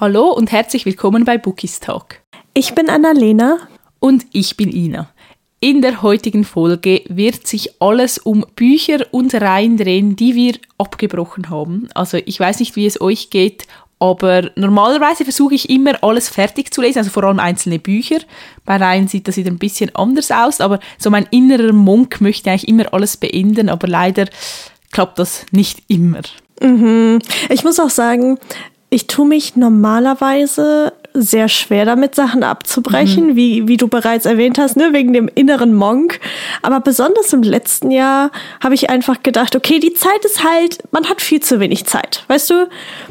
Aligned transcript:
Hallo 0.00 0.28
und 0.28 0.52
herzlich 0.52 0.86
willkommen 0.86 1.24
bei 1.24 1.38
Bookies 1.38 1.80
Talk. 1.80 2.20
Ich 2.54 2.72
bin 2.76 2.88
Annalena. 2.88 3.58
Und 3.98 4.26
ich 4.32 4.56
bin 4.56 4.70
Ina. 4.70 5.08
In 5.58 5.82
der 5.82 6.02
heutigen 6.02 6.44
Folge 6.44 7.02
wird 7.08 7.48
sich 7.48 7.82
alles 7.82 8.18
um 8.18 8.46
Bücher 8.54 9.04
und 9.10 9.34
Reihen 9.34 9.76
drehen, 9.76 10.14
die 10.14 10.36
wir 10.36 10.54
abgebrochen 10.78 11.50
haben. 11.50 11.88
Also 11.94 12.16
ich 12.24 12.38
weiß 12.38 12.60
nicht, 12.60 12.76
wie 12.76 12.86
es 12.86 13.00
euch 13.00 13.30
geht, 13.30 13.66
aber 13.98 14.52
normalerweise 14.54 15.24
versuche 15.24 15.56
ich 15.56 15.68
immer 15.68 16.00
alles 16.04 16.28
fertig 16.28 16.72
zu 16.72 16.80
lesen, 16.80 16.98
also 16.98 17.10
vor 17.10 17.24
allem 17.24 17.40
einzelne 17.40 17.80
Bücher. 17.80 18.18
Bei 18.64 18.76
Reihen 18.76 19.08
sieht 19.08 19.26
das 19.26 19.36
wieder 19.36 19.50
ein 19.50 19.58
bisschen 19.58 19.92
anders 19.96 20.30
aus, 20.30 20.60
aber 20.60 20.78
so 20.96 21.10
mein 21.10 21.26
innerer 21.32 21.72
Monk 21.72 22.20
möchte 22.20 22.50
eigentlich 22.52 22.68
immer 22.68 22.94
alles 22.94 23.16
beenden, 23.16 23.68
aber 23.68 23.88
leider 23.88 24.26
klappt 24.92 25.18
das 25.18 25.44
nicht 25.50 25.82
immer. 25.88 26.22
Mhm. 26.60 27.18
Ich 27.48 27.64
muss 27.64 27.80
auch 27.80 27.90
sagen, 27.90 28.38
ich 28.90 29.06
tue 29.06 29.26
mich 29.26 29.56
normalerweise 29.56 30.92
sehr 31.14 31.48
schwer 31.48 31.84
damit, 31.84 32.14
Sachen 32.14 32.42
abzubrechen, 32.42 33.28
mhm. 33.28 33.36
wie, 33.36 33.68
wie 33.68 33.76
du 33.76 33.88
bereits 33.88 34.26
erwähnt 34.26 34.58
hast, 34.58 34.76
ne, 34.76 34.90
wegen 34.92 35.12
dem 35.12 35.28
inneren 35.34 35.74
Monk. 35.74 36.20
Aber 36.62 36.80
besonders 36.80 37.32
im 37.32 37.42
letzten 37.42 37.90
Jahr 37.90 38.30
habe 38.62 38.74
ich 38.74 38.90
einfach 38.90 39.22
gedacht, 39.22 39.56
okay, 39.56 39.78
die 39.80 39.94
Zeit 39.94 40.24
ist 40.24 40.44
halt, 40.44 40.78
man 40.92 41.08
hat 41.08 41.20
viel 41.20 41.40
zu 41.40 41.60
wenig 41.60 41.86
Zeit, 41.86 42.24
weißt 42.28 42.50
du? 42.50 42.68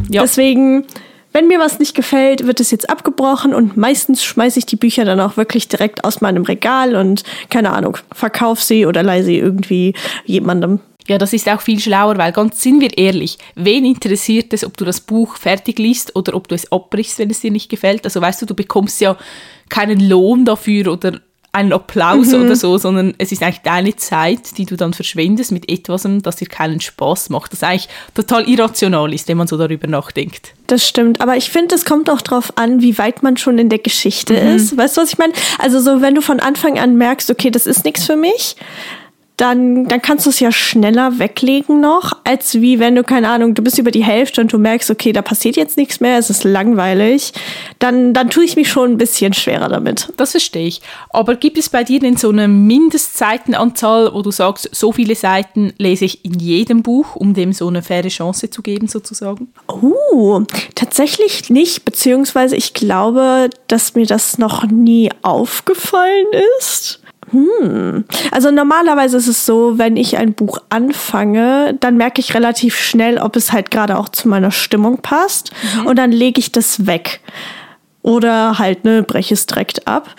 Ja. 0.10 0.22
Deswegen, 0.22 0.86
wenn 1.34 1.48
mir 1.48 1.60
was 1.60 1.80
nicht 1.80 1.96
gefällt, 1.96 2.48
wird 2.48 2.60
es 2.60 2.72
jetzt 2.72 2.90
abgebrochen 2.90 3.54
und 3.54 3.78
meistens 3.78 4.24
schmeiße 4.24 4.60
ich 4.60 4.66
die 4.66 4.78
Bücher 4.78 5.06
dann 5.06 5.20
auch 5.20 5.38
wirklich 5.38 5.68
direkt 5.68 6.04
aus 6.04 6.22
meinem 6.22 6.44
Regal 6.44 6.96
und 6.96 7.24
keine 7.50 7.72
Ahnung, 7.72 7.98
verkauf 8.14 8.64
sie 8.64 8.86
oder 8.86 9.04
leih 9.04 9.24
sie 9.24 9.38
irgendwie 9.38 9.94
jemandem. 10.26 10.80
Ja, 11.08 11.18
das 11.18 11.34
ist 11.34 11.48
auch 11.50 11.62
viel 11.62 11.80
schlauer, 11.80 12.18
weil 12.18 12.32
ganz 12.32 12.62
sind 12.62 12.82
wir 12.82 12.98
ehrlich, 12.98 13.38
wen 13.56 13.86
interessiert 13.86 14.54
es, 14.54 14.64
ob 14.64 14.78
du 14.78 14.86
das 14.86 15.02
Buch 15.02 15.38
fertig 15.38 15.80
liest 15.80 16.16
oder 16.16 16.36
ob 16.36 16.48
du 16.48 16.56
es 16.56 16.72
abbrichst, 16.72 17.20
wenn 17.20 17.30
es 17.30 17.40
dir 17.40 17.52
nicht 17.52 17.70
gefällt? 17.70 18.06
Also 18.06 18.22
weißt 18.22 18.42
du, 18.42 18.46
du 18.46 18.54
bekommst 18.54 19.00
ja 19.02 19.18
keinen 19.70 20.00
Lohn 20.00 20.46
dafür 20.46 20.92
oder 20.92 21.20
einen 21.58 21.74
Applaus 21.74 22.28
mhm. 22.28 22.44
oder 22.44 22.56
so, 22.56 22.78
sondern 22.78 23.16
es 23.18 23.32
ist 23.32 23.42
eigentlich 23.42 23.62
deine 23.64 23.96
Zeit, 23.96 24.58
die 24.58 24.66
du 24.66 24.76
dann 24.76 24.94
verschwendest 24.94 25.52
mit 25.52 25.72
etwas, 25.72 26.08
das 26.22 26.36
dir 26.36 26.48
keinen 26.48 26.80
Spaß 26.80 27.30
macht. 27.30 27.52
Das 27.52 27.64
eigentlich 27.64 27.90
total 28.14 28.48
irrational 28.48 29.12
ist, 29.14 29.28
wenn 29.28 29.38
man 29.38 29.48
so 29.48 29.58
darüber 29.58 29.88
nachdenkt. 29.88 30.54
Das 30.68 30.88
stimmt, 30.88 31.20
aber 31.20 31.36
ich 31.36 31.50
finde, 31.50 31.74
es 31.74 31.84
kommt 31.84 32.10
auch 32.10 32.22
darauf 32.22 32.58
an, 32.58 32.82
wie 32.82 32.98
weit 32.98 33.24
man 33.24 33.38
schon 33.38 33.58
in 33.58 33.70
der 33.70 33.80
Geschichte 33.80 34.34
mhm. 34.34 34.56
ist. 34.56 34.78
Weißt 34.78 34.98
du, 34.98 35.02
was 35.02 35.10
ich 35.10 35.18
meine? 35.18 35.34
Also 35.58 35.80
so, 35.80 36.02
wenn 36.02 36.14
du 36.14 36.22
von 36.22 36.40
Anfang 36.40 36.78
an 36.78 36.96
merkst, 36.96 37.32
okay, 37.32 37.50
das 37.50 37.66
ist 37.66 37.86
nichts 37.86 38.06
für 38.06 38.18
mich, 38.18 38.56
dann, 39.38 39.86
dann 39.86 40.02
kannst 40.02 40.26
du 40.26 40.32
es 40.32 40.40
ja 40.40 40.52
schneller 40.52 41.20
weglegen 41.20 41.80
noch, 41.80 42.14
als 42.24 42.56
wie 42.56 42.80
wenn 42.80 42.96
du, 42.96 43.04
keine 43.04 43.30
Ahnung, 43.30 43.54
du 43.54 43.62
bist 43.62 43.78
über 43.78 43.92
die 43.92 44.04
Hälfte 44.04 44.42
und 44.42 44.52
du 44.52 44.58
merkst, 44.58 44.90
okay, 44.90 45.14
da 45.14 45.22
passiert 45.22 45.56
jetzt 45.56 45.78
nichts 45.78 46.00
mehr, 46.00 46.18
es 46.18 46.32
ist 46.32 46.44
langweilig. 46.44 47.34
Dann, 47.78 48.16
dann 48.16 48.32
tue 48.32 48.44
ich 48.44 48.56
mich 48.56 48.68
schon 48.68 48.94
ein 48.94 48.98
bisschen 48.98 49.34
schwerer 49.34 49.70
damit. 49.70 50.12
Das 50.18 50.32
verstehe 50.32 50.68
ich. 50.68 50.82
Aber 51.12 51.36
gibt 51.36 51.60
es 51.60 51.70
bei 51.70 51.84
dir 51.84 52.00
denn 52.00 52.18
so 52.18 52.30
eine 52.30 52.48
Mindestseitenanzahl, 52.48 54.12
wo 54.12 54.24
du 54.24 54.32
sagst, 54.32 54.70
so 54.74 54.92
viele 54.92 55.14
Seiten 55.14 55.72
lese 55.78 56.06
ich 56.06 56.26
in 56.26 56.40
jedem 56.40 56.82
Buch, 56.82 57.16
um 57.16 57.36
dem 57.36 57.54
so 57.54 57.68
eine 57.68 57.84
faire 57.84 58.10
Chance 58.10 58.50
zu 58.50 58.64
geben, 58.64 58.88
sozusagen? 58.88 59.54
Oh, 59.68 60.42
tatsächlich 60.74 61.52
nicht, 61.52 61.86
beziehungsweise 61.86 62.56
ich 62.56 62.74
glaube, 62.74 63.52
dass 63.68 63.94
mir 63.94 64.08
das 64.08 64.40
noch 64.40 64.64
nie 64.64 65.12
aufgefallen 65.22 66.26
ist. 66.60 67.02
Hm. 67.32 68.06
Also 68.32 68.52
normalerweise 68.52 69.18
ist 69.18 69.28
es 69.28 69.46
so, 69.46 69.78
wenn 69.78 69.98
ich 69.98 70.18
ein 70.18 70.34
Buch 70.34 70.60
anfange, 70.70 71.76
dann 71.80 71.98
merke 71.98 72.22
ich 72.22 72.34
relativ 72.34 72.78
schnell, 72.78 73.18
ob 73.18 73.36
es 73.36 73.52
halt 73.52 73.72
gerade 73.72 73.98
auch 73.98 74.10
zu 74.10 74.28
meiner 74.28 74.52
Stimmung 74.52 75.00
passt. 75.02 75.52
Mhm. 75.76 75.88
Und 75.88 75.96
dann 75.98 76.12
lege 76.12 76.40
ich 76.40 76.52
das 76.52 76.86
weg. 76.86 77.20
Oder 78.02 78.58
halt, 78.58 78.86
ne, 78.86 79.04
breche 79.04 79.34
es 79.34 79.46
direkt 79.46 79.88
ab. 79.88 80.16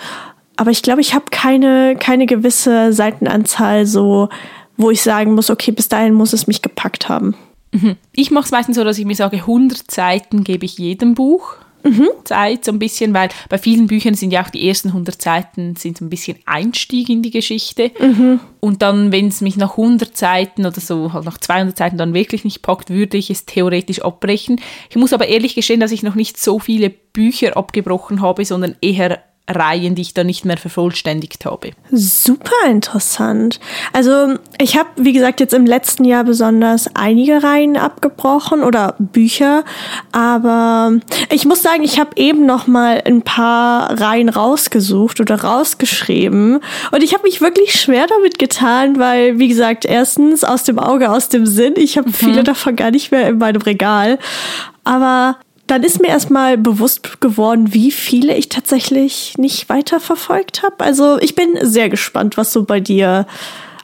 Aber 0.56 0.70
ich 0.70 0.83
glaube, 0.83 1.01
ich 1.01 1.14
habe 1.14 1.27
keine, 1.31 1.97
keine 1.97 2.27
gewisse 2.27 2.92
Seitenanzahl 2.92 3.86
so, 3.86 4.29
wo 4.77 4.90
ich 4.90 5.02
sagen 5.02 5.35
muss, 5.35 5.51
okay, 5.51 5.70
bis 5.70 5.89
dahin 5.89 6.14
muss 6.14 6.33
es 6.33 6.46
mich 6.46 6.63
gepackt 6.63 7.08
haben. 7.08 7.35
Mhm. 7.73 7.96
Ich 8.13 8.30
mache 8.30 8.46
es 8.46 8.51
meistens 8.51 8.77
so, 8.77 8.85
dass 8.85 8.98
ich 8.98 9.05
mir 9.05 9.14
sage, 9.14 9.39
100 9.39 9.90
Seiten 9.90 10.45
gebe 10.45 10.64
ich 10.64 10.79
jedem 10.79 11.14
Buch 11.14 11.57
mhm. 11.83 12.08
Zeit, 12.24 12.64
so 12.64 12.72
ein 12.72 12.78
bisschen, 12.78 13.14
weil 13.14 13.28
bei 13.48 13.58
vielen 13.58 13.86
Büchern 13.86 14.14
sind 14.14 14.33
ja 14.33 14.44
auch 14.44 14.50
die 14.50 14.68
ersten 14.68 14.89
100 14.89 15.20
Seiten 15.20 15.77
sind 15.77 15.98
so 15.98 16.05
ein 16.05 16.11
bisschen 16.11 16.39
Einstieg 16.46 17.08
in 17.08 17.22
die 17.22 17.30
Geschichte. 17.30 17.90
Mhm. 17.98 18.40
Und 18.61 18.83
dann, 18.83 19.12
wenn 19.12 19.28
es 19.28 19.40
mich 19.40 19.56
nach 19.56 19.72
100 19.72 20.16
Seiten 20.16 20.66
oder 20.66 20.80
so, 20.80 21.12
halt 21.12 21.24
nach 21.24 21.39
200 21.39 21.77
Seiten 21.77 21.98
dann 21.98 22.14
wirklich 22.14 22.44
nicht 22.44 22.62
packt, 22.62 22.90
würde 22.90 23.16
ich 23.16 23.30
es 23.30 23.46
theoretisch 23.46 24.02
abbrechen. 24.02 24.61
Ich 24.90 24.96
muss 24.96 25.12
aber 25.12 25.28
ehrlich 25.28 25.55
gestehen, 25.55 25.80
dass 25.80 25.92
ich 25.92 26.02
noch 26.02 26.14
nicht 26.14 26.39
so 26.39 26.58
viele 26.58 26.90
Bücher 26.90 27.56
abgebrochen 27.56 28.20
habe, 28.20 28.45
sondern 28.45 28.77
eher 28.80 29.22
Reihen, 29.48 29.95
die 29.95 30.03
ich 30.03 30.14
dann 30.14 30.27
nicht 30.27 30.45
mehr 30.45 30.57
vervollständigt 30.57 31.45
habe. 31.45 31.70
Super 31.91 32.67
interessant. 32.67 33.61
Also 33.92 34.35
ich 34.61 34.77
habe, 34.77 34.89
wie 34.97 35.13
gesagt, 35.13 35.41
jetzt 35.41 35.55
im 35.55 35.67
letzten 35.67 36.05
Jahr 36.05 36.25
besonders 36.25 36.95
einige 36.95 37.42
Reihen 37.42 37.77
abgebrochen 37.77 38.63
oder 38.63 38.95
Bücher, 38.98 39.64
aber 40.13 40.92
ich 41.31 41.47
muss 41.47 41.63
sagen, 41.63 41.83
ich 41.83 41.98
habe 41.98 42.11
eben 42.17 42.47
noch 42.47 42.67
mal 42.67 43.03
ein 43.05 43.23
paar 43.23 43.98
Reihen 43.98 44.29
rausgesucht 44.29 45.20
oder 45.20 45.42
rausgeschrieben 45.42 46.61
und 46.92 47.03
ich 47.03 47.14
habe 47.14 47.25
mich 47.25 47.41
wirklich 47.41 47.81
schwer 47.81 48.07
damit 48.07 48.39
getan, 48.39 48.98
weil, 48.98 49.39
wie 49.39 49.48
gesagt, 49.48 49.85
erstens 49.85 50.45
aus 50.45 50.64
dem 50.64 50.79
Auge, 50.79 51.11
aus 51.11 51.29
dem 51.29 51.47
Sinn, 51.47 51.75
ich 51.77 51.97
habe 51.97 52.08
mhm. 52.08 52.14
viele 52.14 52.45
davon 52.45 52.77
gar 52.77 52.91
nicht 52.91 53.11
mehr 53.11 53.29
in 53.29 53.39
meinem 53.39 53.63
Regal, 53.63 54.19
aber 54.85 55.37
dann 55.68 55.83
ist 55.83 56.01
mir 56.01 56.08
erstmal 56.08 56.58
bewusst 56.58 57.20
geworden, 57.20 57.73
wie 57.74 57.90
viele 57.90 58.34
ich 58.34 58.48
tatsächlich 58.48 59.34
nicht 59.36 59.68
weiterverfolgt 59.68 60.62
habe. 60.62 60.83
Also 60.84 61.18
ich 61.20 61.34
bin 61.34 61.58
sehr 61.62 61.89
gespannt, 61.89 62.36
was 62.36 62.52
so 62.52 62.64
bei 62.64 62.80
dir 62.80 63.27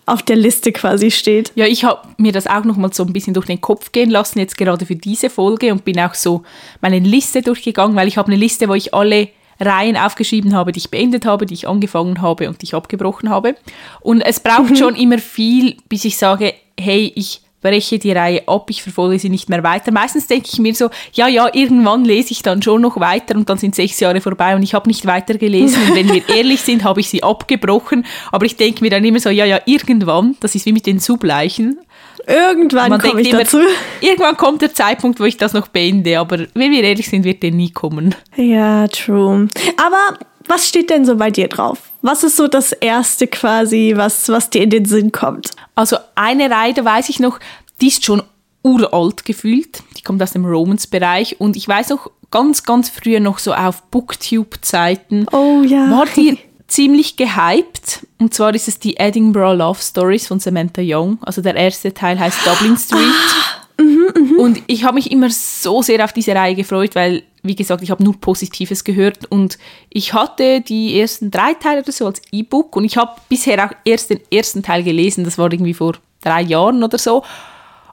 auf 0.07 0.23
der 0.23 0.37
Liste 0.37 0.73
quasi 0.73 1.11
steht. 1.11 1.53
Ja, 1.55 1.67
ich 1.67 1.85
habe 1.85 2.09
mir 2.17 2.33
das 2.33 2.47
auch 2.47 2.65
noch 2.65 2.77
mal 2.77 2.93
so 2.93 3.05
ein 3.05 3.13
bisschen 3.13 3.35
durch 3.35 3.47
den 3.47 3.61
Kopf 3.61 3.93
gehen 3.93 4.11
lassen, 4.11 4.39
jetzt 4.39 4.57
gerade 4.57 4.85
für 4.87 4.97
diese 4.97 5.31
Folge 5.31 5.73
und 5.73 5.85
bin 5.85 6.01
auch 6.01 6.15
so 6.15 6.43
meine 6.81 6.99
Liste 6.99 7.43
durchgegangen, 7.43 7.97
weil 7.97 8.09
ich 8.09 8.17
habe 8.17 8.29
eine 8.29 8.37
Liste, 8.37 8.69
wo 8.69 8.75
ich 8.75 8.93
alle 8.93 9.29
Reihen 9.61 9.97
aufgeschrieben 9.97 10.55
habe, 10.55 10.73
die 10.73 10.81
ich 10.81 10.91
beendet 10.91 11.27
habe, 11.27 11.47
die 11.47 11.55
ich 11.55 11.69
angefangen 11.69 12.21
habe 12.21 12.49
und 12.49 12.61
die 12.61 12.67
ich 12.67 12.75
abgebrochen 12.75 13.31
habe. 13.31 13.57
Und 14.01 14.21
es 14.23 14.41
braucht 14.41 14.71
mhm. 14.71 14.77
schon 14.77 14.97
immer 14.97 15.19
viel, 15.19 15.77
bis 15.89 16.05
ich 16.05 16.17
sage, 16.17 16.55
hey, 16.79 17.13
ich 17.15 17.41
breche 17.65 17.99
die 17.99 18.13
Reihe 18.13 18.47
ab, 18.47 18.67
ich 18.69 18.83
verfolge 18.83 19.19
sie 19.19 19.31
nicht 19.31 19.49
mehr 19.49 19.63
weiter. 19.63 19.91
Meistens 19.91 20.27
denke 20.27 20.49
ich 20.53 20.59
mir 20.59 20.75
so, 20.75 20.91
ja, 21.15 21.29
ja, 21.29 21.49
irgendwann 21.51 22.05
lese 22.05 22.33
ich 22.33 22.43
dann 22.43 22.61
schon 22.63 22.83
noch 22.83 23.01
weiter 23.01 23.35
und 23.35 23.49
dann 23.49 23.57
sind 23.57 23.75
sechs 23.75 23.99
Jahre 24.01 24.21
vorbei 24.21 24.55
und 24.55 24.63
ich 24.63 24.75
habe 24.75 24.87
nicht 24.87 25.07
weiter 25.07 25.39
gelesen. 25.39 25.83
Und 25.89 25.97
wenn 25.97 26.13
wir 26.13 26.29
ehrlich 26.37 26.61
sind, 26.61 26.85
habe 26.85 27.01
ich 27.01 27.09
sie 27.09 27.23
abgebrochen. 27.23 28.05
Aber 28.31 28.45
ich 28.45 28.57
denke 28.57 28.85
mir 28.85 28.91
dann 28.91 29.03
immer 29.03 29.19
so, 29.19 29.31
ja, 29.31 29.47
ja, 29.47 29.61
irgendwann, 29.65 30.37
das 30.41 30.55
ist 30.55 30.67
wie 30.67 30.75
mit 30.75 30.85
den 30.85 30.99
Subleichen. 30.99 31.79
Irgendwann 32.27 32.99
komme 33.01 33.23
ich 33.23 33.31
immer, 33.31 33.41
dazu. 33.41 33.59
Irgendwann 34.03 34.37
kommt 34.37 34.61
der 34.61 34.75
Zeitpunkt, 34.75 35.19
wo 35.19 35.25
ich 35.25 35.39
das 35.39 35.55
noch 35.55 35.69
beende, 35.69 36.19
aber 36.19 36.47
wenn 36.53 36.71
wir 36.71 36.83
ehrlich 36.83 37.09
sind, 37.09 37.25
wird 37.25 37.43
der 37.43 37.51
nie 37.51 37.71
kommen. 37.71 38.15
Ja, 38.37 38.87
true. 38.89 39.49
Aber 39.79 40.19
was 40.47 40.69
steht 40.69 40.91
denn 40.91 41.07
so 41.07 41.17
bei 41.17 41.31
dir 41.31 41.49
drauf? 41.49 41.79
Was 42.05 42.23
ist 42.23 42.37
so 42.37 42.49
das 42.49 42.73
Erste 42.73 43.27
quasi, 43.27 43.95
was, 43.97 44.29
was 44.29 44.51
dir 44.51 44.63
in 44.63 44.69
den 44.69 44.85
Sinn 44.85 45.11
kommt? 45.11 45.53
Also 45.75 45.97
eine 46.15 46.51
Reihe, 46.51 46.75
da 46.75 46.85
weiß 46.85 47.09
ich 47.09 47.19
noch, 47.19 47.41
die 47.81 47.89
ist 47.89 48.05
schon 48.05 48.23
uralt 48.63 49.25
gefühlt. 49.25 49.83
Die 49.97 50.03
kommt 50.03 50.23
aus 50.23 50.33
dem 50.33 50.45
Romans-Bereich 50.45 51.41
und 51.41 51.57
ich 51.57 51.67
weiß 51.67 51.89
noch 51.89 52.11
ganz, 52.31 52.65
ganz 52.65 52.91
früher 52.91 53.21
noch 53.21 53.39
so 53.39 53.55
auf 53.55 53.85
Booktube-Zeiten. 53.85 55.29
Oh 55.33 55.63
ja. 55.67 55.91
War 55.91 56.05
die 56.15 56.37
ziemlich 56.69 57.17
gehypt. 57.17 58.07
Und 58.19 58.35
zwar 58.35 58.55
ist 58.55 58.69
es 58.69 58.79
die 58.79 58.99
Edinburgh 58.99 59.57
Love 59.57 59.81
Stories 59.81 60.27
von 60.27 60.41
Samantha 60.41 60.83
Young. 60.85 61.17
Also 61.23 61.41
der 61.41 61.57
erste 61.57 61.95
Teil 61.95 62.19
heißt 62.19 62.47
Dublin 62.47 62.77
Street. 62.77 63.01
Ah. 63.01 63.83
Mhm, 63.83 64.13
mh. 64.15 64.43
Und 64.43 64.63
ich 64.67 64.85
habe 64.85 64.97
mich 64.97 65.11
immer 65.11 65.31
so 65.31 65.81
sehr 65.81 66.05
auf 66.05 66.13
diese 66.13 66.35
Reihe 66.35 66.55
gefreut, 66.55 66.95
weil, 66.95 67.23
wie 67.45 67.55
gesagt, 67.55 67.83
ich 67.83 67.91
habe 67.91 68.03
nur 68.03 68.19
Positives 68.19 68.85
gehört 68.85 69.27
und 69.27 69.59
ich 69.91 70.15
hatte 70.15 70.63
die 70.63 70.99
ersten 70.99 71.31
drei 71.31 71.55
Teile 71.55 71.83
oder 71.83 71.93
so 71.93 72.07
als 72.07 72.21
E-Book 72.33 72.75
und 72.75 72.85
ich 72.85 72.97
habe 72.97 73.13
bisher 73.29 73.65
auch 73.65 73.75
erst 73.85 74.11
den 74.11 74.21
ersten 74.33 74.63
Teil 74.63 74.83
gelesen, 74.83 75.25
das 75.25 75.39
war 75.39 75.53
irgendwie 75.53 75.75
vor 75.75 75.95
drei 76.23 76.41
Jahren 76.41 76.83
oder 76.83 76.99
so. 76.99 77.23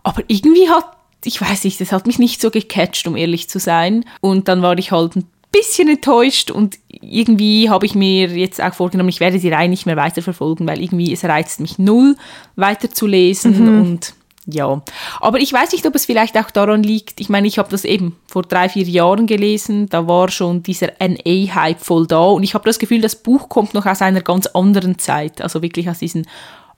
Aber 0.04 0.24
irgendwie 0.28 0.70
hat, 0.70 0.86
ich 1.26 1.40
weiß 1.42 1.66
nicht, 1.66 1.80
das 1.82 1.92
hat 1.92 2.08
mich 2.08 2.18
nicht 2.18 2.42
so 2.42 2.50
gecatcht, 2.50 3.06
um 3.08 3.18
ehrlich 3.18 3.50
zu 3.50 3.60
sein. 3.60 4.06
Und 4.22 4.48
dann 4.48 4.62
war 4.62 4.78
ich 4.78 4.92
halt 4.92 5.18
ein 5.18 5.28
bisschen 5.52 5.90
enttäuscht 5.90 6.50
und 6.50 6.80
irgendwie 6.88 7.70
habe 7.70 7.86
ich 7.86 7.94
mir 7.94 8.30
jetzt 8.30 8.62
auch 8.62 8.74
vorgenommen, 8.74 9.10
ich 9.10 9.20
werde 9.20 9.38
die 9.38 9.50
Reihe 9.50 9.68
nicht 9.68 9.86
mehr 9.86 9.98
weiterverfolgen, 9.98 10.66
weil 10.66 10.82
irgendwie 10.82 11.12
es 11.12 11.26
reizt 11.26 11.60
mich 11.60 11.78
null, 11.78 12.16
weiterzulesen 12.56 13.62
mhm. 13.62 13.82
und 13.82 14.14
ja, 14.48 14.82
aber 15.20 15.40
ich 15.40 15.54
weiß 15.54 15.72
nicht, 15.72 15.86
ob 15.86 15.94
es 15.94 16.08
vielleicht 16.08 16.36
auch 16.36 16.50
daran 16.50 16.82
liegt. 16.82 17.20
Ich 17.20 17.30
meine, 17.30 17.48
ich 17.48 17.60
habe 17.60 17.70
das 17.70 17.86
eben 17.86 18.18
vor 18.26 18.42
drei, 18.42 18.70
vier 18.70 18.86
Jahren 18.86 19.28
gelesen. 19.28 19.88
Da 19.88 20.08
war 20.08 20.30
schon 20.30 20.64
dieser 20.64 20.94
NA-Hype 21.00 21.80
voll 21.80 22.08
da. 22.08 22.24
Und 22.26 22.42
ich 22.42 22.56
habe 22.56 22.66
das 22.66 22.80
Gefühl, 22.80 23.02
das 23.02 23.16
Buch 23.16 23.50
kommt 23.50 23.76
noch 23.76 23.86
aus 23.86 24.02
einer 24.02 24.22
ganz 24.22 24.48
anderen 24.48 24.98
Zeit. 24.98 25.42
Also 25.42 25.62
wirklich 25.62 25.90
aus 25.90 26.00
diesen 26.00 26.28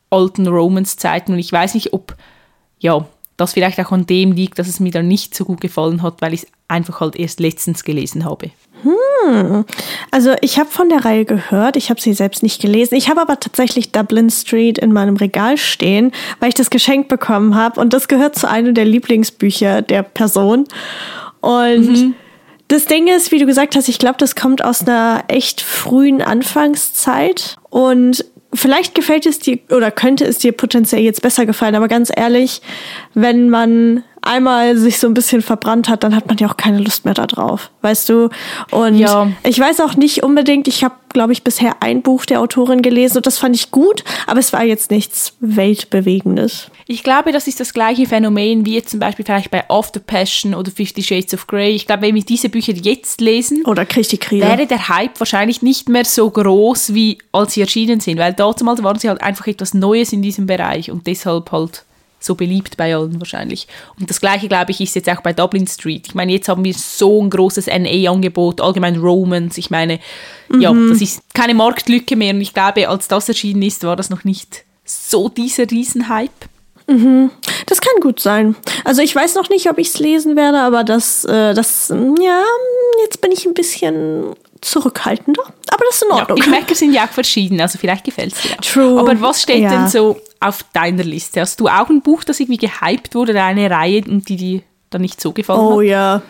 alten 0.09 0.47
Romans-Zeiten. 0.47 1.31
Und 1.31 1.39
ich 1.39 1.53
weiß 1.53 1.75
nicht, 1.75 1.93
ob, 1.93 2.17
ja, 2.79 3.05
das 3.37 3.53
vielleicht 3.53 3.79
auch 3.79 3.91
an 3.91 4.05
dem 4.05 4.31
liegt, 4.31 4.59
dass 4.59 4.67
es 4.67 4.79
mir 4.79 4.91
dann 4.91 5.07
nicht 5.07 5.35
so 5.35 5.45
gut 5.45 5.61
gefallen 5.61 6.01
hat, 6.01 6.21
weil 6.21 6.33
ich 6.33 6.43
es 6.43 6.47
einfach 6.67 6.99
halt 6.99 7.15
erst 7.15 7.39
letztens 7.39 7.83
gelesen 7.83 8.25
habe. 8.25 8.51
Hm. 8.83 9.65
Also 10.11 10.35
ich 10.41 10.59
habe 10.59 10.69
von 10.69 10.89
der 10.89 11.05
Reihe 11.05 11.25
gehört, 11.25 11.77
ich 11.77 11.89
habe 11.89 12.01
sie 12.01 12.13
selbst 12.13 12.43
nicht 12.43 12.61
gelesen. 12.61 12.95
Ich 12.95 13.09
habe 13.09 13.21
aber 13.21 13.39
tatsächlich 13.39 13.91
Dublin 13.91 14.29
Street 14.29 14.77
in 14.77 14.91
meinem 14.91 15.15
Regal 15.15 15.57
stehen, 15.57 16.11
weil 16.39 16.49
ich 16.49 16.55
das 16.55 16.69
geschenkt 16.69 17.07
bekommen 17.07 17.55
habe 17.55 17.79
und 17.79 17.93
das 17.93 18.07
gehört 18.07 18.35
zu 18.35 18.49
einem 18.49 18.73
der 18.73 18.85
Lieblingsbücher 18.85 19.81
der 19.81 20.03
Person. 20.03 20.65
Und 21.39 21.87
mhm. 21.87 22.15
das 22.67 22.85
Ding 22.85 23.07
ist, 23.07 23.31
wie 23.31 23.39
du 23.39 23.45
gesagt 23.45 23.75
hast, 23.75 23.87
ich 23.87 23.99
glaube, 23.99 24.17
das 24.17 24.35
kommt 24.35 24.63
aus 24.63 24.81
einer 24.81 25.23
echt 25.27 25.61
frühen 25.61 26.21
Anfangszeit 26.21 27.57
und 27.69 28.25
vielleicht 28.53 28.95
gefällt 28.95 29.25
es 29.25 29.39
dir 29.39 29.59
oder 29.69 29.91
könnte 29.91 30.25
es 30.25 30.37
dir 30.37 30.51
potenziell 30.51 31.01
jetzt 31.01 31.21
besser 31.21 31.45
gefallen, 31.45 31.75
aber 31.75 31.87
ganz 31.87 32.11
ehrlich, 32.15 32.61
wenn 33.13 33.49
man 33.49 34.03
einmal 34.21 34.77
sich 34.77 34.99
so 34.99 35.07
ein 35.07 35.13
bisschen 35.13 35.41
verbrannt 35.41 35.89
hat, 35.89 36.03
dann 36.03 36.15
hat 36.15 36.27
man 36.27 36.37
ja 36.37 36.49
auch 36.49 36.57
keine 36.57 36.79
Lust 36.79 37.05
mehr 37.05 37.13
darauf, 37.13 37.71
weißt 37.81 38.09
du? 38.09 38.29
Und 38.71 38.95
ja. 38.95 39.29
ich 39.43 39.59
weiß 39.59 39.81
auch 39.81 39.95
nicht 39.95 40.23
unbedingt, 40.23 40.67
ich 40.67 40.83
habe, 40.83 40.95
glaube 41.09 41.33
ich, 41.33 41.43
bisher 41.43 41.77
ein 41.81 42.01
Buch 42.01 42.25
der 42.25 42.39
Autorin 42.39 42.81
gelesen 42.81 43.17
und 43.17 43.27
das 43.27 43.37
fand 43.37 43.55
ich 43.55 43.71
gut, 43.71 44.03
aber 44.25 44.39
es 44.39 44.53
war 44.53 44.63
jetzt 44.63 44.91
nichts 44.91 45.35
Weltbewegendes. 45.39 46.71
Ich 46.93 47.01
glaube, 47.01 47.31
das 47.31 47.47
ist 47.47 47.59
das 47.59 47.73
gleiche 47.73 48.05
Phänomen 48.05 48.67
wie 48.67 48.79
zum 48.83 48.99
Beispiel 48.99 49.25
vielleicht 49.25 49.49
bei 49.49 49.67
After 49.67 49.99
Passion 49.99 50.53
oder 50.53 50.69
Fifty 50.69 51.01
Shades 51.01 51.33
of 51.33 51.47
Grey. 51.47 51.71
Ich 51.71 51.87
glaube, 51.87 52.03
wenn 52.03 52.13
wir 52.13 52.23
diese 52.23 52.49
Bücher 52.49 52.73
jetzt 52.73 53.19
lesen, 53.19 53.65
oder 53.65 53.83
wäre 53.89 54.67
der 54.67 54.89
Hype 54.89 55.19
wahrscheinlich 55.19 55.63
nicht 55.63 55.89
mehr 55.89 56.05
so 56.05 56.29
groß, 56.29 56.93
wie 56.93 57.17
als 57.31 57.55
sie 57.55 57.61
erschienen 57.61 57.99
sind, 57.99 58.19
weil 58.19 58.33
damals 58.33 58.83
waren 58.83 58.99
sie 58.99 59.09
halt 59.09 59.23
einfach 59.23 59.47
etwas 59.47 59.73
Neues 59.73 60.13
in 60.13 60.21
diesem 60.21 60.45
Bereich 60.45 60.91
und 60.91 61.07
deshalb 61.07 61.51
halt 61.51 61.83
so 62.19 62.35
beliebt 62.35 62.77
bei 62.77 62.95
allen 62.95 63.19
wahrscheinlich. 63.19 63.67
Und 63.99 64.11
das 64.11 64.21
gleiche, 64.21 64.47
glaube 64.47 64.69
ich, 64.69 64.79
ist 64.79 64.93
jetzt 64.95 65.09
auch 65.09 65.21
bei 65.21 65.33
Dublin 65.33 65.65
Street. 65.65 66.05
Ich 66.05 66.13
meine, 66.13 66.31
jetzt 66.31 66.47
haben 66.47 66.63
wir 66.63 66.75
so 66.75 67.23
ein 67.23 67.31
großes 67.31 67.65
NA-Angebot, 67.65 68.61
allgemein 68.61 68.97
Romans. 68.97 69.57
Ich 69.57 69.71
meine, 69.71 69.99
mhm. 70.47 70.61
ja, 70.61 70.71
das 70.71 71.01
ist 71.01 71.23
keine 71.33 71.55
Marktlücke 71.55 72.15
mehr. 72.15 72.35
Und 72.35 72.41
ich 72.41 72.53
glaube, 72.53 72.87
als 72.87 73.07
das 73.07 73.29
erschienen 73.29 73.63
ist, 73.63 73.83
war 73.83 73.95
das 73.95 74.11
noch 74.11 74.23
nicht 74.23 74.63
so 74.85 75.27
dieser 75.27 75.69
Riesenhype. 75.71 76.52
Mhm. 76.87 77.31
Das 77.65 77.81
kann 77.81 77.93
gut 78.01 78.19
sein. 78.19 78.55
Also 78.83 79.01
ich 79.01 79.15
weiß 79.15 79.35
noch 79.35 79.49
nicht, 79.49 79.69
ob 79.69 79.77
ich 79.77 79.87
es 79.87 79.99
lesen 79.99 80.35
werde, 80.35 80.59
aber 80.59 80.83
das, 80.83 81.25
äh, 81.25 81.53
das, 81.53 81.89
ja, 81.89 82.43
jetzt 83.03 83.21
bin 83.21 83.31
ich 83.31 83.45
ein 83.45 83.53
bisschen 83.53 84.33
zurückhaltender. 84.61 85.43
Aber 85.43 85.85
das 85.85 85.95
ist 85.95 86.03
in 86.03 86.11
Ordnung. 86.11 86.37
Ja, 86.37 86.43
Geschmäcker 86.43 86.75
sind 86.75 86.93
ja 86.93 87.05
auch 87.05 87.09
verschieden, 87.09 87.59
also 87.59 87.77
vielleicht 87.77 88.03
gefällt 88.03 88.33
es 88.33 88.41
dir 88.41 88.51
auch. 88.51 88.61
True. 88.61 88.99
Aber 88.99 89.19
was 89.21 89.41
steht 89.41 89.61
ja. 89.61 89.69
denn 89.69 89.87
so 89.87 90.19
auf 90.39 90.63
deiner 90.73 91.03
Liste? 91.03 91.41
Hast 91.41 91.59
du 91.59 91.67
auch 91.67 91.89
ein 91.89 92.01
Buch, 92.01 92.23
das 92.23 92.39
irgendwie 92.39 92.67
gehypt 92.67 93.15
wurde 93.15 93.31
oder 93.31 93.45
eine 93.45 93.69
Reihe, 93.69 94.01
die 94.01 94.35
dir 94.35 94.61
dann 94.89 95.01
nicht 95.01 95.19
so 95.19 95.31
gefallen 95.31 95.59
oh, 95.59 95.71
hat? 95.71 95.77
Oh 95.77 95.81
ja. 95.81 96.21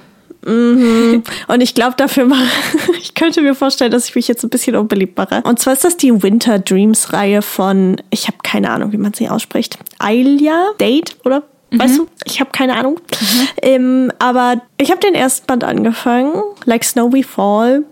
Mhm. 0.45 1.23
Und 1.47 1.61
ich 1.61 1.73
glaube, 1.75 1.95
dafür 1.97 2.25
mache 2.25 2.43
ich 3.01 3.13
könnte 3.13 3.41
mir 3.41 3.55
vorstellen, 3.55 3.91
dass 3.91 4.09
ich 4.09 4.15
mich 4.15 4.27
jetzt 4.27 4.43
ein 4.43 4.49
bisschen 4.49 4.75
unbeliebt 4.75 5.17
mache. 5.17 5.41
Und 5.43 5.59
zwar 5.59 5.73
ist 5.73 5.83
das 5.83 5.97
die 5.97 6.23
Winter 6.23 6.59
Dreams 6.59 7.13
Reihe 7.13 7.41
von, 7.41 7.97
ich 8.09 8.27
habe 8.27 8.37
keine 8.43 8.69
Ahnung, 8.69 8.91
wie 8.91 8.97
man 8.97 9.13
sie 9.13 9.29
ausspricht. 9.29 9.77
Ailia 9.99 10.71
Date, 10.79 11.15
oder? 11.23 11.43
Mhm. 11.73 11.79
Weißt 11.79 11.97
du, 11.97 12.07
ich 12.25 12.39
habe 12.39 12.51
keine 12.51 12.75
Ahnung. 12.75 12.99
Mhm. 13.19 13.47
Ähm, 13.61 14.11
aber 14.19 14.61
ich 14.77 14.91
habe 14.91 15.01
den 15.01 15.15
ersten 15.15 15.47
Band 15.47 15.63
angefangen, 15.63 16.33
Like 16.65 16.83
Snow 16.83 17.11
We 17.11 17.23
Fall. 17.23 17.83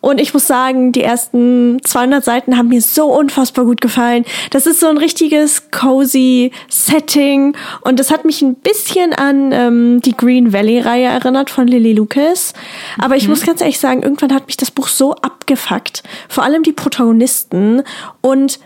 Und 0.00 0.20
ich 0.20 0.34
muss 0.34 0.46
sagen, 0.46 0.92
die 0.92 1.02
ersten 1.02 1.80
200 1.84 2.24
Seiten 2.24 2.56
haben 2.56 2.68
mir 2.68 2.82
so 2.82 3.06
unfassbar 3.06 3.64
gut 3.64 3.80
gefallen. 3.80 4.24
Das 4.50 4.66
ist 4.66 4.80
so 4.80 4.88
ein 4.88 4.98
richtiges 4.98 5.70
cozy 5.70 6.50
Setting. 6.68 7.56
Und 7.82 8.00
das 8.00 8.10
hat 8.10 8.24
mich 8.24 8.42
ein 8.42 8.56
bisschen 8.56 9.12
an 9.12 9.52
ähm, 9.52 10.00
die 10.02 10.16
Green 10.16 10.52
Valley-Reihe 10.52 11.06
erinnert 11.06 11.50
von 11.50 11.68
Lily 11.68 11.92
Lucas. 11.92 12.52
Aber 12.98 13.16
ich 13.16 13.24
mhm. 13.24 13.30
muss 13.30 13.46
ganz 13.46 13.60
ehrlich 13.60 13.78
sagen, 13.78 14.02
irgendwann 14.02 14.34
hat 14.34 14.48
mich 14.48 14.56
das 14.56 14.72
Buch 14.72 14.88
so 14.88 15.14
abgefuckt. 15.14 16.02
Vor 16.28 16.42
allem 16.42 16.64
die 16.64 16.72
Protagonisten. 16.72 17.82
Und 18.22 18.58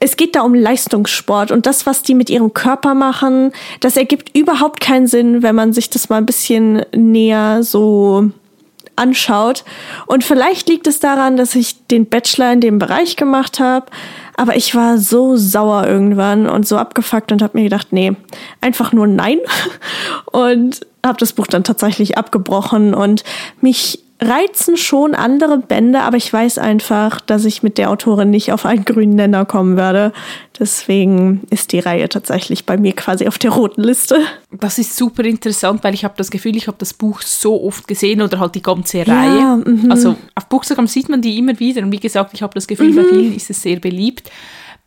es 0.00 0.16
geht 0.16 0.36
da 0.36 0.42
um 0.42 0.54
Leistungssport 0.54 1.50
und 1.50 1.66
das, 1.66 1.86
was 1.86 2.02
die 2.02 2.14
mit 2.14 2.30
ihrem 2.30 2.54
Körper 2.54 2.94
machen, 2.94 3.52
das 3.80 3.96
ergibt 3.96 4.36
überhaupt 4.36 4.80
keinen 4.80 5.06
Sinn, 5.06 5.42
wenn 5.42 5.54
man 5.54 5.72
sich 5.72 5.90
das 5.90 6.08
mal 6.08 6.16
ein 6.16 6.26
bisschen 6.26 6.82
näher 6.94 7.62
so 7.62 8.30
anschaut. 8.98 9.64
Und 10.06 10.24
vielleicht 10.24 10.68
liegt 10.68 10.86
es 10.86 11.00
daran, 11.00 11.36
dass 11.36 11.54
ich 11.54 11.86
den 11.86 12.06
Bachelor 12.06 12.52
in 12.52 12.60
dem 12.60 12.78
Bereich 12.78 13.16
gemacht 13.16 13.60
habe, 13.60 13.86
aber 14.36 14.56
ich 14.56 14.74
war 14.74 14.98
so 14.98 15.36
sauer 15.36 15.86
irgendwann 15.86 16.48
und 16.48 16.66
so 16.66 16.76
abgefuckt 16.76 17.32
und 17.32 17.42
habe 17.42 17.58
mir 17.58 17.64
gedacht, 17.64 17.88
nee, 17.92 18.12
einfach 18.60 18.92
nur 18.92 19.06
nein. 19.06 19.38
Und 20.32 20.86
habe 21.04 21.18
das 21.18 21.32
Buch 21.32 21.46
dann 21.46 21.64
tatsächlich 21.64 22.18
abgebrochen 22.18 22.92
und 22.92 23.24
mich 23.60 24.00
reizen 24.20 24.76
schon 24.76 25.14
andere 25.14 25.58
Bände, 25.58 26.00
aber 26.00 26.16
ich 26.16 26.32
weiß 26.32 26.58
einfach, 26.58 27.20
dass 27.20 27.44
ich 27.44 27.62
mit 27.62 27.78
der 27.78 27.90
Autorin 27.90 28.30
nicht 28.30 28.52
auf 28.52 28.66
einen 28.66 28.84
grünen 28.84 29.14
Nenner 29.14 29.44
kommen 29.44 29.76
werde. 29.76 30.12
Deswegen 30.58 31.42
ist 31.50 31.72
die 31.72 31.78
Reihe 31.78 32.08
tatsächlich 32.08 32.66
bei 32.66 32.76
mir 32.76 32.92
quasi 32.94 33.28
auf 33.28 33.38
der 33.38 33.50
roten 33.50 33.84
Liste. 33.84 34.20
Das 34.50 34.78
ist 34.78 34.96
super 34.96 35.24
interessant, 35.24 35.84
weil 35.84 35.94
ich 35.94 36.04
habe 36.04 36.14
das 36.16 36.30
Gefühl, 36.30 36.56
ich 36.56 36.66
habe 36.66 36.78
das 36.78 36.94
Buch 36.94 37.22
so 37.22 37.62
oft 37.62 37.86
gesehen 37.86 38.20
oder 38.20 38.40
halt 38.40 38.56
die 38.56 38.62
ganze 38.62 39.06
Reihe. 39.06 39.38
Ja, 39.38 39.56
mhm. 39.56 39.90
also 39.90 40.16
auf 40.34 40.46
Buchstagram 40.46 40.88
sieht 40.88 41.08
man 41.08 41.22
die 41.22 41.38
immer 41.38 41.58
wieder 41.60 41.82
und 41.82 41.92
wie 41.92 42.00
gesagt, 42.00 42.34
ich 42.34 42.42
habe 42.42 42.54
das 42.54 42.66
Gefühl, 42.66 42.94
bei 42.94 43.02
mhm. 43.02 43.08
vielen 43.08 43.36
ist 43.36 43.50
es 43.50 43.62
sehr 43.62 43.78
beliebt. 43.78 44.30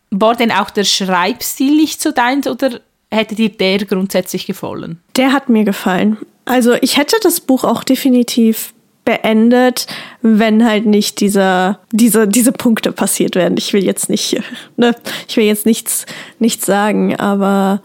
War 0.10 0.36
denn 0.36 0.52
auch 0.52 0.72
der 0.72 0.84
Schreibstil 0.84 1.74
nicht 1.78 2.02
so 2.02 2.12
deins 2.12 2.48
oder 2.48 2.82
hätte 3.10 3.36
dir 3.36 3.50
der 3.50 3.86
grundsätzlich 3.86 4.46
gefallen? 4.46 5.00
Der 5.16 5.32
hat 5.32 5.48
mir 5.48 5.64
gefallen. 5.64 6.18
Also 6.44 6.74
ich 6.74 6.98
hätte 6.98 7.16
das 7.24 7.40
Buch 7.40 7.64
auch 7.64 7.86
definitiv 7.86 8.74
beendet, 9.06 9.88
wenn 10.22 10.66
halt 10.66 10.86
nicht 10.86 11.20
dieser, 11.20 11.80
diese, 11.92 12.28
diese 12.28 12.52
Punkte 12.52 12.92
passiert 12.92 13.36
werden. 13.36 13.56
Ich 13.58 13.74
will 13.74 13.84
jetzt 13.84 14.10
nicht, 14.10 14.42
ne, 14.78 14.96
ich 15.28 15.38
will 15.38 15.46
jetzt 15.46 15.66
nichts, 15.66 16.06
nichts 16.40 16.66
sagen, 16.66 17.16
aber 17.16 17.82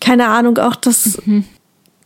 keine 0.00 0.28
Ahnung, 0.28 0.58
auch 0.58 0.76
das 0.76 1.18
mhm. 1.24 1.44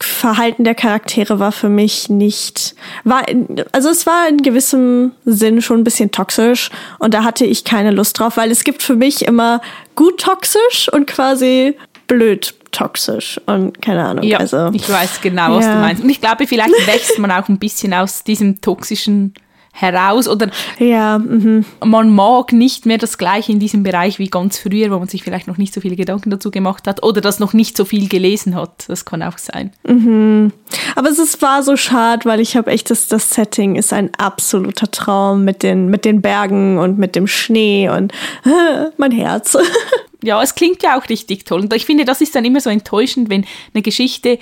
Verhalten 0.00 0.62
der 0.62 0.76
Charaktere 0.76 1.40
war 1.40 1.50
für 1.50 1.68
mich 1.68 2.08
nicht, 2.08 2.76
war, 3.02 3.24
also 3.72 3.88
es 3.88 4.06
war 4.06 4.28
in 4.28 4.38
gewissem 4.38 5.12
Sinn 5.24 5.60
schon 5.60 5.80
ein 5.80 5.84
bisschen 5.84 6.12
toxisch 6.12 6.70
und 7.00 7.14
da 7.14 7.24
hatte 7.24 7.44
ich 7.44 7.64
keine 7.64 7.90
Lust 7.90 8.18
drauf, 8.18 8.36
weil 8.36 8.52
es 8.52 8.62
gibt 8.62 8.82
für 8.82 8.94
mich 8.94 9.26
immer 9.26 9.60
gut 9.96 10.20
toxisch 10.20 10.88
und 10.92 11.06
quasi 11.06 11.76
blöd 12.06 12.54
toxisch 12.70 13.40
und 13.46 13.80
keine 13.80 14.04
Ahnung. 14.04 14.24
Ja, 14.24 14.38
also, 14.38 14.70
ich 14.72 14.88
weiß 14.88 15.20
genau, 15.20 15.56
was 15.56 15.64
ja. 15.64 15.74
du 15.74 15.80
meinst. 15.80 16.02
Und 16.02 16.10
ich 16.10 16.20
glaube, 16.20 16.46
vielleicht 16.46 16.74
wächst 16.86 17.18
man 17.18 17.30
auch 17.30 17.48
ein 17.48 17.58
bisschen 17.58 17.94
aus 17.94 18.24
diesem 18.24 18.60
toxischen 18.60 19.34
heraus 19.80 20.26
oder 20.26 20.50
ja, 20.78 21.18
mhm. 21.18 21.64
man 21.84 22.10
mag 22.10 22.52
nicht 22.52 22.84
mehr 22.84 22.98
das 22.98 23.16
Gleiche 23.16 23.52
in 23.52 23.60
diesem 23.60 23.84
Bereich 23.84 24.18
wie 24.18 24.28
ganz 24.28 24.58
früher, 24.58 24.90
wo 24.90 24.98
man 24.98 25.08
sich 25.08 25.22
vielleicht 25.22 25.46
noch 25.46 25.56
nicht 25.56 25.72
so 25.72 25.80
viele 25.80 25.94
Gedanken 25.94 26.30
dazu 26.30 26.50
gemacht 26.50 26.88
hat 26.88 27.02
oder 27.02 27.20
das 27.20 27.38
noch 27.38 27.52
nicht 27.52 27.76
so 27.76 27.84
viel 27.84 28.08
gelesen 28.08 28.56
hat. 28.56 28.86
Das 28.88 29.04
kann 29.04 29.22
auch 29.22 29.38
sein. 29.38 29.72
Mhm. 29.86 30.52
Aber 30.98 31.10
es 31.10 31.20
ist, 31.20 31.40
war 31.42 31.62
so 31.62 31.76
schade, 31.76 32.24
weil 32.24 32.40
ich 32.40 32.56
habe 32.56 32.72
echt 32.72 32.90
das, 32.90 33.06
das 33.06 33.30
Setting 33.30 33.76
ist 33.76 33.92
ein 33.92 34.12
absoluter 34.16 34.90
Traum 34.90 35.44
mit 35.44 35.62
den, 35.62 35.86
mit 35.86 36.04
den 36.04 36.20
Bergen 36.20 36.76
und 36.76 36.98
mit 36.98 37.14
dem 37.14 37.28
Schnee 37.28 37.88
und 37.88 38.12
äh, 38.44 38.86
mein 38.96 39.12
Herz. 39.12 39.56
ja, 40.24 40.42
es 40.42 40.56
klingt 40.56 40.82
ja 40.82 40.98
auch 40.98 41.08
richtig 41.08 41.44
toll. 41.44 41.60
Und 41.60 41.72
ich 41.72 41.86
finde, 41.86 42.04
das 42.04 42.20
ist 42.20 42.34
dann 42.34 42.44
immer 42.44 42.60
so 42.60 42.68
enttäuschend, 42.68 43.30
wenn 43.30 43.46
eine 43.74 43.82
Geschichte 43.82 44.40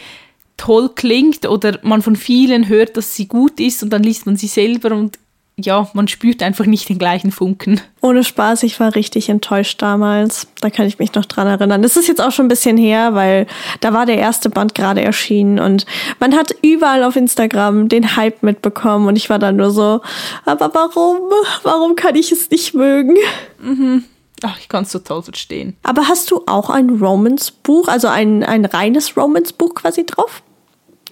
toll 0.56 0.88
klingt 0.94 1.44
oder 1.44 1.78
man 1.82 2.00
von 2.00 2.16
vielen 2.16 2.68
hört, 2.68 2.96
dass 2.96 3.14
sie 3.14 3.28
gut 3.28 3.60
ist 3.60 3.82
und 3.82 3.90
dann 3.90 4.02
liest 4.02 4.24
man 4.24 4.36
sie 4.36 4.46
selber 4.46 4.96
und 4.96 5.18
ja, 5.58 5.88
man 5.94 6.06
spürt 6.06 6.42
einfach 6.42 6.66
nicht 6.66 6.88
den 6.90 6.98
gleichen 6.98 7.32
Funken. 7.32 7.80
Ohne 8.02 8.24
Spaß, 8.24 8.62
ich 8.62 8.78
war 8.78 8.94
richtig 8.94 9.30
enttäuscht 9.30 9.80
damals. 9.80 10.48
Da 10.60 10.68
kann 10.68 10.86
ich 10.86 10.98
mich 10.98 11.14
noch 11.14 11.24
dran 11.24 11.46
erinnern. 11.46 11.80
Das 11.80 11.96
ist 11.96 12.08
jetzt 12.08 12.20
auch 12.20 12.30
schon 12.30 12.44
ein 12.44 12.50
bisschen 12.50 12.76
her, 12.76 13.14
weil 13.14 13.46
da 13.80 13.94
war 13.94 14.04
der 14.04 14.18
erste 14.18 14.50
Band 14.50 14.74
gerade 14.74 15.00
erschienen 15.00 15.58
und 15.58 15.86
man 16.20 16.34
hat 16.34 16.54
überall 16.62 17.02
auf 17.04 17.16
Instagram 17.16 17.88
den 17.88 18.16
Hype 18.16 18.42
mitbekommen 18.42 19.08
und 19.08 19.16
ich 19.16 19.30
war 19.30 19.38
dann 19.38 19.56
nur 19.56 19.70
so, 19.70 20.02
aber 20.44 20.74
warum? 20.74 21.20
Warum 21.62 21.96
kann 21.96 22.16
ich 22.16 22.32
es 22.32 22.50
nicht 22.50 22.74
mögen? 22.74 23.16
Mhm. 23.58 24.04
Ach, 24.42 24.58
ich 24.60 24.68
kann 24.68 24.84
es 24.84 24.92
total 24.92 25.22
verstehen. 25.22 25.74
Aber 25.82 26.06
hast 26.08 26.30
du 26.30 26.42
auch 26.46 26.68
ein 26.68 26.90
Romance-Buch, 26.90 27.88
also 27.88 28.08
ein, 28.08 28.44
ein 28.44 28.66
reines 28.66 29.16
Romance-Buch 29.16 29.74
quasi 29.74 30.04
drauf? 30.04 30.42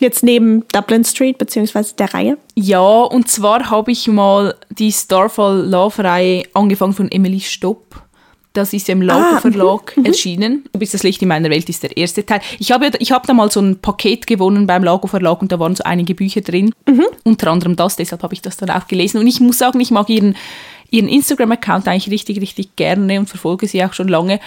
Jetzt 0.01 0.23
neben 0.23 0.67
Dublin 0.73 1.05
Street 1.05 1.39
beziehungsweise 1.39 1.95
der 1.95 2.13
Reihe? 2.13 2.39
Ja, 2.55 2.81
und 2.81 3.29
zwar 3.29 3.71
habe 3.71 3.93
ich 3.93 4.09
mal 4.09 4.55
die 4.71 4.93
Starfall 4.93 5.67
Love 5.69 6.03
Reihe 6.03 6.43
angefangen 6.55 6.93
von 6.93 7.11
Emily 7.11 7.41
Stopp. 7.41 8.03
Das 8.53 8.73
ist 8.73 8.89
im 8.89 9.03
Lago 9.03 9.37
ah, 9.37 9.41
Verlag 9.41 9.97
mhm. 9.97 10.05
erschienen. 10.05 10.65
Du 10.73 10.79
bist 10.79 10.95
das 10.95 11.03
Licht 11.03 11.21
in 11.23 11.29
meiner 11.29 11.51
Welt 11.51 11.69
ist 11.69 11.83
der 11.83 11.97
erste 11.97 12.25
Teil. 12.25 12.41
Ich 12.61 12.71
habe 12.71 12.91
ich 12.99 13.11
hab 13.11 13.27
da 13.27 13.35
mal 13.35 13.51
so 13.51 13.61
ein 13.61 13.81
Paket 13.81 14.29
gewonnen 14.29 14.67
beim 14.69 14.85
Lago 14.85 15.09
Verlag 15.09 15.43
und 15.43 15.51
da 15.51 15.59
waren 15.59 15.75
so 15.75 15.83
einige 15.83 16.15
Bücher 16.15 16.41
drin. 16.41 16.73
Mhm. 16.87 17.07
Unter 17.25 17.51
anderem 17.51 17.75
das, 17.75 17.97
deshalb 17.97 18.23
habe 18.23 18.35
ich 18.35 18.43
das 18.43 18.57
dann 18.57 18.71
auch 18.71 18.87
gelesen. 18.87 19.19
Und 19.19 19.27
ich 19.27 19.41
muss 19.41 19.59
sagen, 19.59 19.81
ich 19.81 19.91
mag 19.91 20.09
ihren 20.09 20.37
ihren 20.91 21.09
Instagram-Account 21.09 21.89
eigentlich 21.89 22.11
richtig, 22.11 22.41
richtig 22.41 22.77
gerne 22.77 23.19
und 23.19 23.29
verfolge 23.29 23.67
sie 23.67 23.85
auch 23.85 23.93
schon 23.93 24.09
lange. 24.09 24.39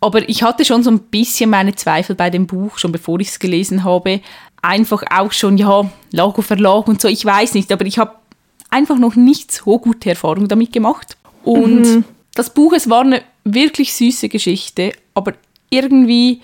Aber 0.00 0.28
ich 0.28 0.42
hatte 0.42 0.64
schon 0.64 0.82
so 0.82 0.90
ein 0.90 0.98
bisschen 0.98 1.50
meine 1.50 1.74
Zweifel 1.74 2.16
bei 2.16 2.30
dem 2.30 2.46
Buch, 2.46 2.78
schon 2.78 2.92
bevor 2.92 3.20
ich 3.20 3.28
es 3.28 3.38
gelesen 3.38 3.84
habe. 3.84 4.20
Einfach 4.62 5.02
auch 5.10 5.32
schon, 5.32 5.58
ja, 5.58 5.90
Lago 6.12 6.40
Verlag 6.40 6.88
und 6.88 7.00
so, 7.00 7.08
ich 7.08 7.24
weiß 7.24 7.54
nicht, 7.54 7.70
aber 7.72 7.84
ich 7.84 7.98
habe 7.98 8.14
einfach 8.70 8.98
noch 8.98 9.16
nicht 9.16 9.52
so 9.52 9.78
gute 9.78 10.10
Erfahrungen 10.10 10.48
damit 10.48 10.72
gemacht. 10.72 11.16
Und 11.44 11.82
mhm. 11.82 12.04
das 12.34 12.54
Buch, 12.54 12.72
es 12.72 12.88
war 12.88 13.02
eine 13.02 13.22
wirklich 13.44 13.92
süße 13.94 14.28
Geschichte, 14.28 14.92
aber 15.14 15.34
irgendwie 15.70 16.40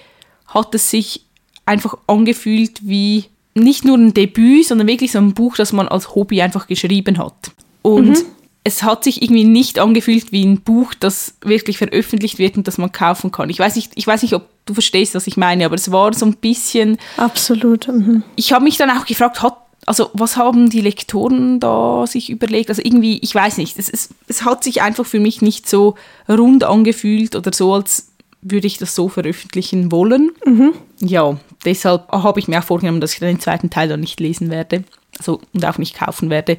hat 0.46 0.74
es 0.74 0.90
sich 0.90 1.22
einfach 1.64 1.96
angefühlt 2.06 2.80
wie 2.82 3.26
nicht 3.54 3.84
nur 3.84 3.96
ein 3.96 4.14
Debüt, 4.14 4.66
sondern 4.66 4.86
wirklich 4.86 5.12
so 5.12 5.18
ein 5.18 5.34
Buch, 5.34 5.56
das 5.56 5.72
man 5.72 5.88
als 5.88 6.14
Hobby 6.14 6.42
einfach 6.42 6.66
geschrieben 6.66 7.18
hat. 7.18 7.52
Und 7.82 8.08
mhm. 8.08 8.24
Es 8.68 8.82
hat 8.82 9.02
sich 9.02 9.22
irgendwie 9.22 9.44
nicht 9.44 9.78
angefühlt 9.78 10.30
wie 10.30 10.44
ein 10.44 10.60
Buch, 10.60 10.92
das 10.92 11.34
wirklich 11.40 11.78
veröffentlicht 11.78 12.38
wird 12.38 12.58
und 12.58 12.68
das 12.68 12.76
man 12.76 12.92
kaufen 12.92 13.32
kann. 13.32 13.48
Ich 13.48 13.58
weiß 13.58 13.76
nicht, 13.76 13.92
ich 13.94 14.06
weiß 14.06 14.22
nicht, 14.22 14.34
ob 14.34 14.46
du 14.66 14.74
verstehst, 14.74 15.14
was 15.14 15.26
ich 15.26 15.38
meine, 15.38 15.64
aber 15.64 15.74
es 15.74 15.90
war 15.90 16.12
so 16.12 16.26
ein 16.26 16.34
bisschen. 16.34 16.98
Absolut. 17.16 17.88
Mhm. 17.88 18.22
Ich 18.36 18.52
habe 18.52 18.64
mich 18.64 18.76
dann 18.76 18.90
auch 18.90 19.06
gefragt, 19.06 19.42
hat 19.42 19.56
also 19.86 20.10
was 20.12 20.36
haben 20.36 20.68
die 20.68 20.82
Lektoren 20.82 21.60
da 21.60 22.06
sich 22.06 22.28
überlegt? 22.28 22.68
Also 22.68 22.82
irgendwie, 22.84 23.18
ich 23.22 23.34
weiß 23.34 23.56
nicht, 23.56 23.78
es, 23.78 23.88
es, 23.88 24.10
es 24.26 24.44
hat 24.44 24.62
sich 24.62 24.82
einfach 24.82 25.06
für 25.06 25.18
mich 25.18 25.40
nicht 25.40 25.66
so 25.66 25.94
rund 26.28 26.62
angefühlt 26.62 27.34
oder 27.34 27.54
so, 27.54 27.72
als 27.72 28.08
würde 28.42 28.66
ich 28.66 28.76
das 28.76 28.94
so 28.94 29.08
veröffentlichen 29.08 29.90
wollen. 29.90 30.32
Mhm. 30.44 30.74
Ja, 31.00 31.38
deshalb 31.64 32.12
habe 32.12 32.38
ich 32.38 32.48
mir 32.48 32.58
auch 32.58 32.64
vorgenommen, 32.64 33.00
dass 33.00 33.14
ich 33.14 33.18
den 33.20 33.40
zweiten 33.40 33.70
Teil 33.70 33.88
dann 33.88 34.00
nicht 34.00 34.20
lesen 34.20 34.50
werde 34.50 34.84
also, 35.18 35.40
und 35.54 35.64
auch 35.64 35.78
nicht 35.78 35.96
kaufen 35.96 36.28
werde. 36.28 36.58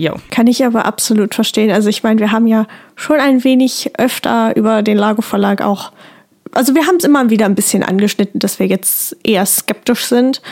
Ja. 0.00 0.14
Kann 0.30 0.46
ich 0.46 0.64
aber 0.64 0.86
absolut 0.86 1.34
verstehen. 1.34 1.70
Also 1.70 1.90
ich 1.90 2.02
meine, 2.02 2.20
wir 2.20 2.32
haben 2.32 2.46
ja 2.46 2.66
schon 2.96 3.20
ein 3.20 3.44
wenig 3.44 3.90
öfter 3.98 4.56
über 4.56 4.80
den 4.82 4.96
Lago 4.96 5.20
Verlag 5.20 5.60
auch 5.60 5.92
also 6.52 6.74
wir 6.74 6.86
haben 6.86 6.96
es 6.96 7.04
immer 7.04 7.30
wieder 7.30 7.46
ein 7.46 7.54
bisschen 7.54 7.84
angeschnitten, 7.84 8.40
dass 8.40 8.58
wir 8.58 8.66
jetzt 8.66 9.16
eher 9.22 9.46
skeptisch 9.46 10.06
sind. 10.06 10.42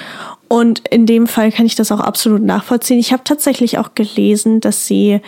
Und 0.46 0.86
in 0.90 1.06
dem 1.06 1.26
Fall 1.26 1.50
kann 1.50 1.66
ich 1.66 1.74
das 1.74 1.90
auch 1.90 1.98
absolut 1.98 2.42
nachvollziehen. 2.42 3.00
Ich 3.00 3.12
habe 3.12 3.24
tatsächlich 3.24 3.78
auch 3.78 3.96
gelesen, 3.96 4.60
dass 4.60 4.86
sie 4.86 5.20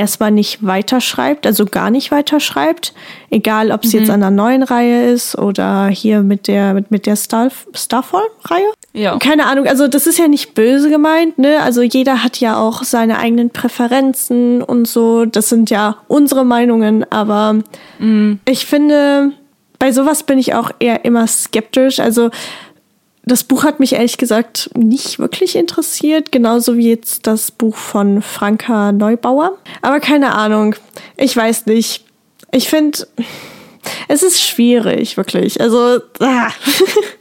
erstmal 0.00 0.30
nicht 0.30 0.66
weiterschreibt, 0.66 1.46
also 1.46 1.66
gar 1.66 1.90
nicht 1.90 2.10
weiterschreibt, 2.10 2.94
egal 3.28 3.70
ob 3.70 3.84
es 3.84 3.92
mhm. 3.92 4.00
jetzt 4.00 4.10
an 4.10 4.22
einer 4.22 4.30
neuen 4.30 4.62
Reihe 4.62 5.10
ist 5.10 5.36
oder 5.36 5.88
hier 5.88 6.22
mit 6.22 6.48
der 6.48 6.72
mit, 6.72 6.90
mit 6.90 7.04
der 7.04 7.16
Star, 7.16 7.50
Starfall-Reihe. 7.74 8.72
Ja. 8.94 9.18
Keine 9.18 9.44
Ahnung, 9.46 9.66
also 9.66 9.86
das 9.86 10.06
ist 10.06 10.18
ja 10.18 10.26
nicht 10.26 10.54
böse 10.54 10.88
gemeint, 10.88 11.38
ne? 11.38 11.60
Also 11.62 11.82
jeder 11.82 12.24
hat 12.24 12.40
ja 12.40 12.58
auch 12.58 12.82
seine 12.82 13.18
eigenen 13.18 13.50
Präferenzen 13.50 14.62
und 14.62 14.88
so. 14.88 15.26
Das 15.26 15.50
sind 15.50 15.70
ja 15.70 15.98
unsere 16.08 16.44
Meinungen, 16.44 17.04
aber 17.12 17.58
mhm. 17.98 18.40
ich 18.46 18.64
finde, 18.64 19.32
bei 19.78 19.92
sowas 19.92 20.22
bin 20.22 20.38
ich 20.38 20.54
auch 20.54 20.70
eher 20.78 21.04
immer 21.04 21.26
skeptisch. 21.26 22.00
Also 22.00 22.30
das 23.22 23.44
Buch 23.44 23.64
hat 23.64 23.80
mich 23.80 23.92
ehrlich 23.92 24.18
gesagt 24.18 24.70
nicht 24.74 25.18
wirklich 25.18 25.56
interessiert, 25.56 26.32
genauso 26.32 26.76
wie 26.76 26.88
jetzt 26.88 27.26
das 27.26 27.50
Buch 27.50 27.76
von 27.76 28.22
Franka 28.22 28.92
Neubauer. 28.92 29.58
Aber 29.82 30.00
keine 30.00 30.34
Ahnung, 30.34 30.74
ich 31.16 31.36
weiß 31.36 31.66
nicht. 31.66 32.04
Ich 32.52 32.68
finde, 32.68 33.06
es 34.08 34.22
ist 34.22 34.42
schwierig, 34.42 35.16
wirklich. 35.16 35.60
Also, 35.60 36.00
ah. 36.20 36.50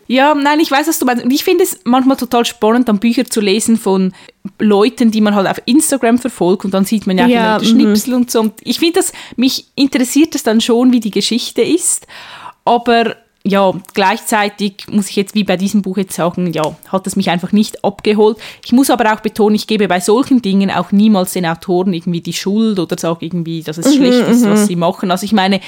Ja, 0.08 0.34
nein, 0.34 0.60
ich 0.60 0.72
weiß, 0.72 0.88
was 0.88 0.98
du 0.98 1.06
meinst. 1.06 1.24
Und 1.24 1.30
ich 1.30 1.44
finde 1.44 1.64
es 1.64 1.82
manchmal 1.84 2.18
total 2.18 2.44
spannend, 2.44 2.90
dann 2.90 2.98
Bücher 2.98 3.26
zu 3.26 3.42
lesen 3.42 3.78
von 3.78 4.12
Leuten, 4.58 5.12
die 5.12 5.22
man 5.22 5.36
halt 5.36 5.48
auf 5.48 5.62
Instagram 5.66 6.18
verfolgt 6.18 6.66
und 6.66 6.74
dann 6.74 6.84
sieht 6.84 7.06
man 7.06 7.20
ja, 7.20 7.28
ja 7.28 7.54
Leute 7.58 7.68
Schnipsel 7.68 8.16
und 8.16 8.32
so. 8.32 8.40
Und 8.40 8.54
ich 8.64 8.80
finde 8.80 8.94
das, 8.94 9.12
mich 9.36 9.68
interessiert 9.76 10.34
es 10.34 10.42
dann 10.42 10.62
schon, 10.62 10.92
wie 10.92 11.00
die 11.00 11.12
Geschichte 11.12 11.62
ist. 11.62 12.08
Aber 12.66 13.18
ja, 13.46 13.74
gleichzeitig 13.94 14.86
muss 14.92 15.10
ich 15.10 15.16
jetzt 15.16 15.34
wie 15.34 15.46
bei 15.46 15.56
diesem 15.56 15.82
Buch 15.82 15.98
jetzt 15.98 16.14
sagen, 16.14 16.52
ja, 16.52 16.76
hat 16.90 17.08
es 17.08 17.16
mich 17.16 17.30
einfach 17.30 17.52
nicht 17.54 17.84
abgeholt. 17.86 18.38
Ich 18.66 18.74
muss 18.74 18.90
aber 18.90 19.14
auch 19.14 19.22
betonen, 19.22 19.56
ich 19.56 19.66
gebe 19.66 19.88
bei 19.88 20.02
solchen 20.02 20.42
Dingen 20.42 20.70
auch 20.70 20.92
niemals 20.92 21.34
den 21.34 21.46
Autoren 21.46 21.94
irgendwie 21.94 22.22
die 22.22 22.34
Schuld 22.34 22.80
oder 22.80 22.98
sage 22.98 23.26
irgendwie, 23.26 23.64
dass 23.64 23.78
es 23.78 23.88
mhm, 23.88 23.94
schlecht 23.94 24.28
ist, 24.28 24.46
was 24.46 24.62
mhm. 24.62 24.66
sie 24.66 24.76
machen. 24.76 25.10
Also 25.10 25.24
ich 25.24 25.32
meine, 25.32 25.62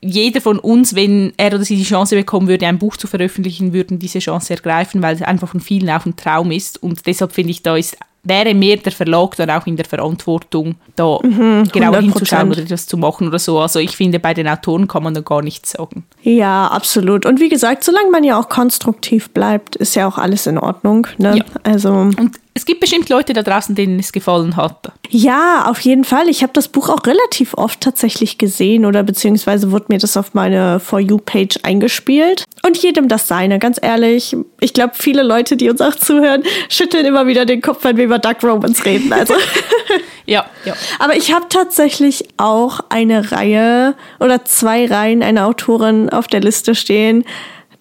jeder 0.00 0.40
von 0.40 0.58
uns, 0.58 0.94
wenn 0.94 1.32
er 1.36 1.54
oder 1.54 1.64
sie 1.64 1.76
die 1.76 1.84
Chance 1.84 2.16
bekommen 2.16 2.48
würde, 2.48 2.66
ein 2.66 2.78
Buch 2.78 2.96
zu 2.96 3.06
veröffentlichen, 3.06 3.72
würden 3.72 3.98
diese 3.98 4.18
Chance 4.18 4.54
ergreifen, 4.54 5.00
weil 5.00 5.14
es 5.14 5.22
einfach 5.22 5.48
von 5.48 5.60
vielen 5.60 5.90
auch 5.90 6.06
ein 6.06 6.16
Traum 6.16 6.50
ist. 6.50 6.82
Und 6.82 7.06
deshalb 7.06 7.32
finde 7.32 7.52
ich, 7.52 7.62
da 7.62 7.76
ist 7.76 7.96
wäre 8.26 8.54
mehr 8.54 8.76
der 8.76 8.92
Verlag 8.92 9.36
dann 9.36 9.50
auch 9.50 9.66
in 9.66 9.76
der 9.76 9.84
Verantwortung, 9.84 10.74
da 10.96 11.18
mhm, 11.22 11.68
genau 11.72 11.94
hinzuschauen 11.94 12.50
oder 12.50 12.62
das 12.62 12.86
zu 12.86 12.96
machen 12.96 13.28
oder 13.28 13.38
so. 13.38 13.58
Also 13.58 13.78
ich 13.78 13.96
finde, 13.96 14.18
bei 14.18 14.34
den 14.34 14.48
Autoren 14.48 14.88
kann 14.88 15.02
man 15.02 15.14
da 15.14 15.20
gar 15.20 15.42
nichts 15.42 15.72
sagen. 15.72 16.04
Ja, 16.22 16.66
absolut. 16.68 17.26
Und 17.26 17.40
wie 17.40 17.48
gesagt, 17.48 17.84
solange 17.84 18.10
man 18.10 18.24
ja 18.24 18.38
auch 18.38 18.48
konstruktiv 18.48 19.30
bleibt, 19.30 19.76
ist 19.76 19.94
ja 19.94 20.08
auch 20.08 20.18
alles 20.18 20.46
in 20.46 20.58
Ordnung. 20.58 21.06
Ne? 21.18 21.38
Ja. 21.38 21.44
Also 21.62 21.90
und 21.90 22.32
es 22.56 22.64
gibt 22.64 22.80
bestimmt 22.80 23.10
Leute 23.10 23.34
da 23.34 23.42
draußen, 23.42 23.74
denen 23.74 23.98
es 23.98 24.12
gefallen 24.12 24.56
hat. 24.56 24.90
Ja, 25.10 25.66
auf 25.66 25.78
jeden 25.80 26.04
Fall. 26.04 26.26
Ich 26.30 26.42
habe 26.42 26.54
das 26.54 26.68
Buch 26.68 26.88
auch 26.88 27.04
relativ 27.04 27.52
oft 27.52 27.82
tatsächlich 27.82 28.38
gesehen 28.38 28.86
oder 28.86 29.02
beziehungsweise 29.02 29.72
wurde 29.72 29.84
mir 29.88 29.98
das 29.98 30.16
auf 30.16 30.32
meine 30.32 30.80
For 30.80 30.98
You-Page 30.98 31.58
eingespielt. 31.64 32.44
Und 32.64 32.78
jedem 32.78 33.08
das 33.08 33.28
seine, 33.28 33.58
ganz 33.58 33.78
ehrlich. 33.82 34.34
Ich 34.60 34.72
glaube, 34.72 34.94
viele 34.94 35.22
Leute, 35.22 35.58
die 35.58 35.68
uns 35.68 35.82
auch 35.82 35.94
zuhören, 35.94 36.44
schütteln 36.70 37.04
immer 37.04 37.26
wieder 37.26 37.44
den 37.44 37.60
Kopf, 37.60 37.84
wenn 37.84 37.98
wir 37.98 38.06
über 38.06 38.18
Duck 38.18 38.42
Romans 38.42 38.86
reden. 38.86 39.12
Also. 39.12 39.34
ja, 40.24 40.46
ja. 40.64 40.72
Aber 40.98 41.14
ich 41.14 41.34
habe 41.34 41.46
tatsächlich 41.50 42.24
auch 42.38 42.80
eine 42.88 43.32
Reihe 43.32 43.94
oder 44.18 44.46
zwei 44.46 44.86
Reihen 44.86 45.22
einer 45.22 45.46
Autorin 45.46 46.08
auf 46.08 46.26
der 46.26 46.40
Liste 46.40 46.74
stehen, 46.74 47.26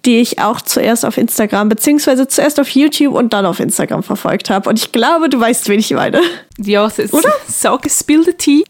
die 0.05 0.19
ich 0.19 0.39
auch 0.39 0.61
zuerst 0.61 1.05
auf 1.05 1.17
Instagram, 1.17 1.69
beziehungsweise 1.69 2.27
zuerst 2.27 2.59
auf 2.59 2.69
YouTube 2.69 3.15
und 3.15 3.33
dann 3.33 3.45
auf 3.45 3.59
Instagram 3.59 4.03
verfolgt 4.03 4.49
habe. 4.49 4.69
Und 4.69 4.79
ich 4.79 4.91
glaube, 4.91 5.29
du 5.29 5.39
weißt, 5.39 5.67
wen 5.69 5.79
ich 5.79 5.91
meine. 5.91 6.21
Ja, 6.57 6.85
es 6.85 6.99
ist, 6.99 7.13
oder? 7.13 7.29
Sag 7.47 7.85
es, 7.85 7.99
Spill 7.99 8.23
the 8.23 8.33
Tea. 8.33 8.63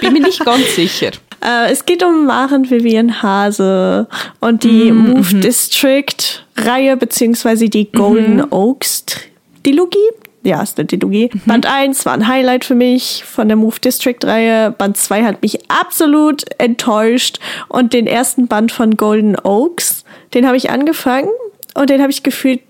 Bin 0.00 0.12
mir 0.12 0.20
nicht 0.20 0.44
ganz 0.44 0.74
sicher. 0.74 1.10
Äh, 1.44 1.70
es 1.70 1.84
geht 1.84 2.02
um 2.02 2.26
Maren 2.26 2.70
Vivian 2.70 3.22
Hase 3.22 4.08
und 4.40 4.62
die 4.64 4.90
mm, 4.90 5.10
Move. 5.10 5.40
District 5.40 6.44
Reihe, 6.56 6.96
beziehungsweise 6.96 7.68
die 7.68 7.90
Golden 7.90 8.36
mhm. 8.36 8.46
Oaks 8.50 9.16
Dilogie. 9.64 9.98
Ja, 10.46 10.62
ist 10.62 10.78
eine 10.78 10.86
Dilogie. 10.86 11.28
Mhm. 11.32 11.40
Band 11.46 11.66
1 11.66 12.06
war 12.06 12.12
ein 12.12 12.28
Highlight 12.28 12.64
für 12.64 12.76
mich 12.76 13.24
von 13.26 13.48
der 13.48 13.56
Move 13.56 13.80
District 13.80 14.18
Reihe. 14.22 14.70
Band 14.70 14.96
2 14.96 15.24
hat 15.24 15.42
mich 15.42 15.58
absolut 15.68 16.44
enttäuscht. 16.58 17.40
Und 17.68 17.92
den 17.92 18.06
ersten 18.06 18.46
Band 18.46 18.70
von 18.70 18.96
Golden 18.96 19.36
Oaks 19.36 19.95
den 20.36 20.46
habe 20.46 20.56
ich 20.56 20.70
angefangen 20.70 21.30
und 21.74 21.90
den 21.90 22.00
habe 22.00 22.12
ich 22.12 22.22
gefühlt 22.22 22.60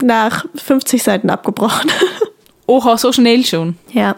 nach 0.00 0.46
50 0.54 1.02
Seiten 1.02 1.28
abgebrochen. 1.28 1.90
Oha, 2.66 2.96
so 2.96 3.12
schnell 3.12 3.44
schon. 3.44 3.76
Ja. 3.92 4.16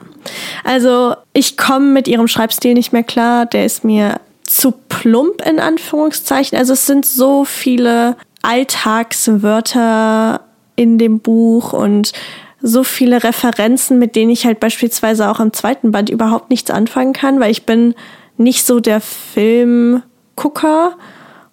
Also 0.65 1.17
ich 1.33 1.57
komme 1.57 1.87
mit 1.87 2.07
ihrem 2.09 2.29
Schreibstil 2.29 2.75
nicht 2.75 2.93
mehr 2.93 3.05
klar. 3.05 3.47
Der 3.47 3.65
ist 3.65 3.85
mir 3.85 4.21
zu 4.43 4.73
plump 4.73 5.41
in 5.49 5.61
Anführungszeichen. 5.61 6.59
Also 6.59 6.75
es 6.75 6.85
sind 6.87 7.07
so 7.07 7.47
viele 7.47 8.17
Alltagswörter 8.43 10.43
in 10.77 10.99
dem 10.99 11.21
Buch 11.21 11.73
und 11.73 12.13
so 12.61 12.85
viele 12.85 13.25
Referenzen, 13.25 13.99
mit 13.99 14.15
denen 14.17 14.31
ich 14.31 14.45
halt 14.45 14.61
beispielsweise 14.61 15.31
auch 15.31 15.41
im 15.41 15.55
zweiten 15.55 15.93
Band 15.93 16.11
überhaupt 16.11 16.51
nichts 16.51 16.71
anfangen 16.71 17.15
kann, 17.15 17.41
weil 17.41 17.51
ich 17.51 17.65
bin 17.65 17.95
nicht 18.37 18.67
so 18.67 18.81
der 18.81 19.01
Filmgucker 19.01 20.99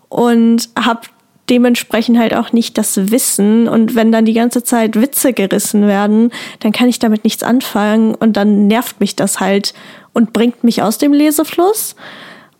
und 0.09 0.67
habe 0.77 1.01
dementsprechend 1.49 2.17
halt 2.17 2.33
auch 2.35 2.51
nicht 2.51 2.77
das 2.77 3.11
Wissen. 3.11 3.67
Und 3.67 3.95
wenn 3.95 4.11
dann 4.11 4.25
die 4.25 4.33
ganze 4.33 4.63
Zeit 4.63 4.99
Witze 4.99 5.33
gerissen 5.33 5.87
werden, 5.87 6.31
dann 6.59 6.71
kann 6.71 6.89
ich 6.89 6.99
damit 6.99 7.23
nichts 7.23 7.43
anfangen 7.43 8.15
und 8.15 8.37
dann 8.37 8.67
nervt 8.67 8.99
mich 8.99 9.15
das 9.15 9.39
halt 9.39 9.73
und 10.13 10.33
bringt 10.33 10.63
mich 10.63 10.81
aus 10.81 10.97
dem 10.97 11.13
Lesefluss. 11.13 11.95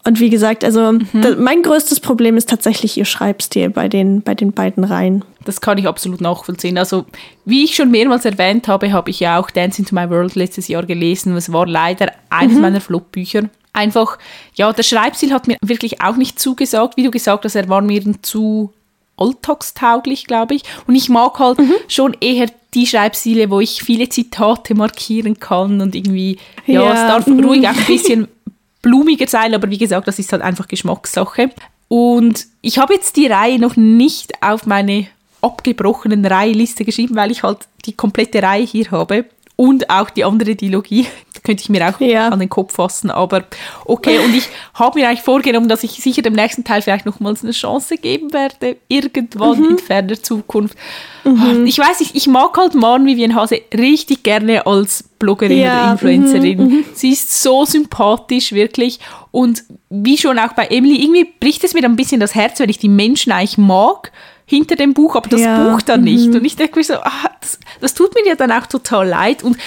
Und 0.08 0.22
wie 0.22 0.30
gesagt, 0.30 0.64
also 0.64 0.94
mhm. 0.94 1.06
das, 1.22 1.36
mein 1.38 1.64
größtes 1.64 2.00
Problem 2.00 2.38
ist 2.38 2.50
tatsächlich 2.50 2.98
ihr 2.98 3.04
Schreibstil 3.04 3.70
bei 3.70 3.90
den, 3.90 4.22
bei 4.22 4.36
den 4.36 4.54
beiden 4.54 4.86
Reihen. 4.86 5.26
Das 5.44 5.60
kann 5.60 5.78
ich 5.78 5.86
absolut 5.86 6.22
nachvollziehen. 6.22 6.78
Also, 6.78 7.06
wie 7.44 7.66
ich 7.66 7.76
schon 7.76 7.92
mehrmals 7.92 8.24
erwähnt 8.24 8.70
habe, 8.70 8.94
habe 8.94 9.10
ich 9.10 9.20
ja 9.20 9.38
auch 9.38 9.52
Dance 9.52 9.82
into 9.82 9.94
My 9.94 10.10
World 10.10 10.36
letztes 10.36 10.70
Jahr 10.70 10.86
gelesen. 10.86 11.36
Es 11.36 11.52
war 11.52 11.68
leider 11.68 12.14
eines 12.30 12.56
mhm. 12.56 12.62
meiner 12.62 12.80
Flop-Bücher. 12.80 13.50
Einfach, 13.74 14.18
ja, 14.56 14.72
der 14.72 14.84
Schreibstil 14.84 15.34
hat 15.34 15.48
mir 15.48 15.58
wirklich 15.62 16.02
auch 16.02 16.16
nicht 16.16 16.40
zugesagt. 16.40 16.96
Wie 16.96 17.04
du 17.04 17.12
gesagt 17.12 17.44
hast, 17.44 17.56
er 17.56 17.68
war 17.68 17.82
mir 17.82 18.02
zu 18.22 18.72
alltagstauglich, 19.18 20.26
glaube 20.26 20.56
ich. 20.56 20.64
Und 20.88 20.96
ich 20.96 21.10
mag 21.10 21.38
halt 21.40 21.60
mhm. 21.60 21.74
schon 21.88 22.16
eher 22.22 22.48
die 22.74 22.86
Schreibstile, 22.88 23.50
wo 23.50 23.60
ich 23.60 23.84
viele 23.84 24.08
Zitate 24.10 24.76
markieren 24.76 25.40
kann 25.40 25.82
und 25.82 25.96
irgendwie, 25.96 26.38
ja, 26.66 26.84
ja. 26.84 26.94
es 26.94 27.00
darf 27.00 27.28
mhm. 27.28 27.44
ruhig 27.44 27.68
auch 27.68 27.76
ein 27.76 27.84
bisschen 27.88 28.28
blumiger 28.82 29.28
sein, 29.28 29.54
aber 29.54 29.70
wie 29.70 29.78
gesagt, 29.78 30.08
das 30.08 30.20
ist 30.20 30.32
halt 30.32 30.42
einfach 30.42 30.68
Geschmackssache. 30.68 31.50
Und 31.88 32.46
ich 32.62 32.78
habe 32.78 32.94
jetzt 32.94 33.16
die 33.16 33.28
Reihe 33.28 33.60
noch 33.60 33.76
nicht 33.76 34.42
auf 34.42 34.66
meine 34.66 35.08
abgebrochenen 35.42 36.26
Reiheliste 36.26 36.86
geschrieben, 36.86 37.16
weil 37.16 37.32
ich 37.32 37.44
halt 37.44 37.60
die 37.86 37.94
komplette 37.94 38.42
Reihe 38.42 38.66
hier 38.66 38.92
habe 38.92 39.26
und 39.56 39.90
auch 39.90 40.10
die 40.10 40.24
andere 40.24 40.56
Dilogie. 40.56 41.08
Könnte 41.48 41.64
ich 41.64 41.70
mir 41.70 41.88
auch 41.88 42.00
ja. 42.02 42.28
an 42.28 42.40
den 42.40 42.50
Kopf 42.50 42.74
fassen. 42.74 43.10
Aber 43.10 43.46
okay, 43.86 44.20
und 44.20 44.36
ich 44.36 44.50
habe 44.74 45.00
mir 45.00 45.08
eigentlich 45.08 45.22
vorgenommen, 45.22 45.70
dass 45.70 45.82
ich 45.82 45.92
sicher 45.92 46.22
dem 46.22 46.34
nächsten 46.34 46.66
Teil 46.66 46.82
vielleicht 46.82 47.06
nochmals 47.06 47.42
eine 47.42 47.54
Chance 47.54 47.96
geben 47.96 48.34
werde, 48.34 48.76
irgendwann 48.90 49.60
mhm. 49.60 49.70
in 49.70 49.78
ferner 49.80 50.22
Zukunft. 50.22 50.78
Mhm. 51.24 51.66
Ich 51.66 51.80
weiß 51.80 52.02
nicht, 52.02 52.16
ich 52.16 52.28
mag 52.28 52.58
halt 52.58 52.76
Maren 52.76 53.06
Vivian 53.06 53.34
Hase 53.34 53.62
richtig 53.74 54.24
gerne 54.24 54.68
als 54.68 55.04
Bloggerin 55.20 55.60
ja. 55.60 55.84
oder 55.84 55.92
Influencerin. 55.94 56.60
Mhm. 56.60 56.86
Sie 56.94 57.12
ist 57.12 57.42
so 57.42 57.64
sympathisch, 57.64 58.52
wirklich. 58.52 59.00
Und 59.32 59.64
wie 59.90 60.18
schon 60.18 60.38
auch 60.38 60.52
bei 60.52 60.66
Emily, 60.66 61.02
irgendwie 61.02 61.32
bricht 61.40 61.64
es 61.64 61.74
mir 61.74 61.82
dann 61.82 61.94
ein 61.94 61.98
bisschen 61.98 62.20
das 62.20 62.36
Herz, 62.36 62.60
weil 62.60 62.70
ich 62.70 62.78
die 62.78 62.90
Menschen 62.90 63.32
eigentlich 63.32 63.58
mag 63.58 64.12
hinter 64.46 64.76
dem 64.76 64.94
Buch, 64.94 65.16
aber 65.16 65.30
das 65.30 65.40
ja. 65.40 65.70
Buch 65.70 65.82
dann 65.82 66.04
nicht. 66.04 66.28
Mhm. 66.28 66.36
Und 66.36 66.46
ich 66.46 66.58
denke 66.58 66.78
mir 66.78 66.84
so, 66.84 66.96
ah, 66.96 67.32
das, 67.40 67.58
das, 67.80 67.94
tut 67.94 68.14
mir 68.16 68.28
ja 68.28 68.36
dann 68.36 68.52
auch 68.52 68.68
total 68.68 69.08
leid. 69.08 69.44
Und 69.44 69.58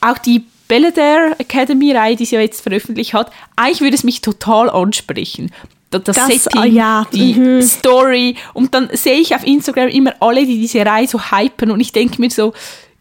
auch 0.00 0.18
die 0.18 0.44
Belvedere 0.68 1.36
Academy 1.38 1.92
Reihe, 1.92 2.16
die 2.16 2.24
sie 2.24 2.36
ja 2.36 2.40
jetzt 2.40 2.60
veröffentlicht 2.60 3.14
hat, 3.14 3.30
eigentlich 3.56 3.80
würde 3.80 3.96
es 3.96 4.04
mich 4.04 4.20
total 4.20 4.68
ansprechen. 4.70 5.52
Das, 5.90 6.02
das 6.02 6.16
Setting, 6.16 6.60
oh 6.60 6.64
ja. 6.64 7.06
die 7.12 7.34
mhm. 7.34 7.62
Story. 7.62 8.36
Und 8.54 8.74
dann 8.74 8.88
sehe 8.92 9.18
ich 9.18 9.34
auf 9.34 9.46
Instagram 9.46 9.88
immer 9.88 10.14
alle, 10.20 10.44
die 10.44 10.60
diese 10.60 10.84
Reihe 10.84 11.06
so 11.06 11.30
hypen 11.30 11.70
und 11.70 11.80
ich 11.80 11.92
denke 11.92 12.20
mir 12.20 12.30
so, 12.30 12.52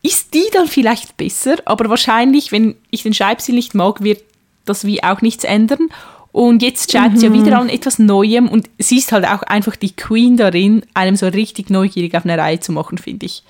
ist 0.03 0.35
die 0.35 0.45
dann 0.53 0.67
vielleicht 0.67 1.17
besser? 1.17 1.55
Aber 1.65 1.89
wahrscheinlich, 1.89 2.51
wenn 2.51 2.75
ich 2.91 3.03
den 3.03 3.13
Schreibstil 3.13 3.55
nicht 3.55 3.73
mag, 3.73 4.03
wird 4.03 4.21
das 4.65 4.85
wie 4.85 5.01
auch 5.03 5.21
nichts 5.21 5.43
ändern. 5.43 5.89
Und 6.31 6.61
jetzt 6.61 6.91
schaut 6.91 7.13
mhm. 7.13 7.17
sie 7.17 7.25
ja 7.27 7.33
wieder 7.33 7.57
an 7.57 7.69
etwas 7.69 7.97
Neuem 7.97 8.49
und 8.49 8.69
sie 8.77 8.97
ist 8.97 9.11
halt 9.13 9.25
auch 9.25 9.41
einfach 9.43 9.75
die 9.77 9.95
Queen 9.95 10.35
darin, 10.37 10.83
einem 10.93 11.15
so 11.15 11.27
richtig 11.27 11.69
neugierig 11.69 12.13
auf 12.13 12.25
eine 12.25 12.37
Reihe 12.37 12.59
zu 12.59 12.71
machen, 12.71 12.97
finde 12.97 13.25
ich. 13.25 13.43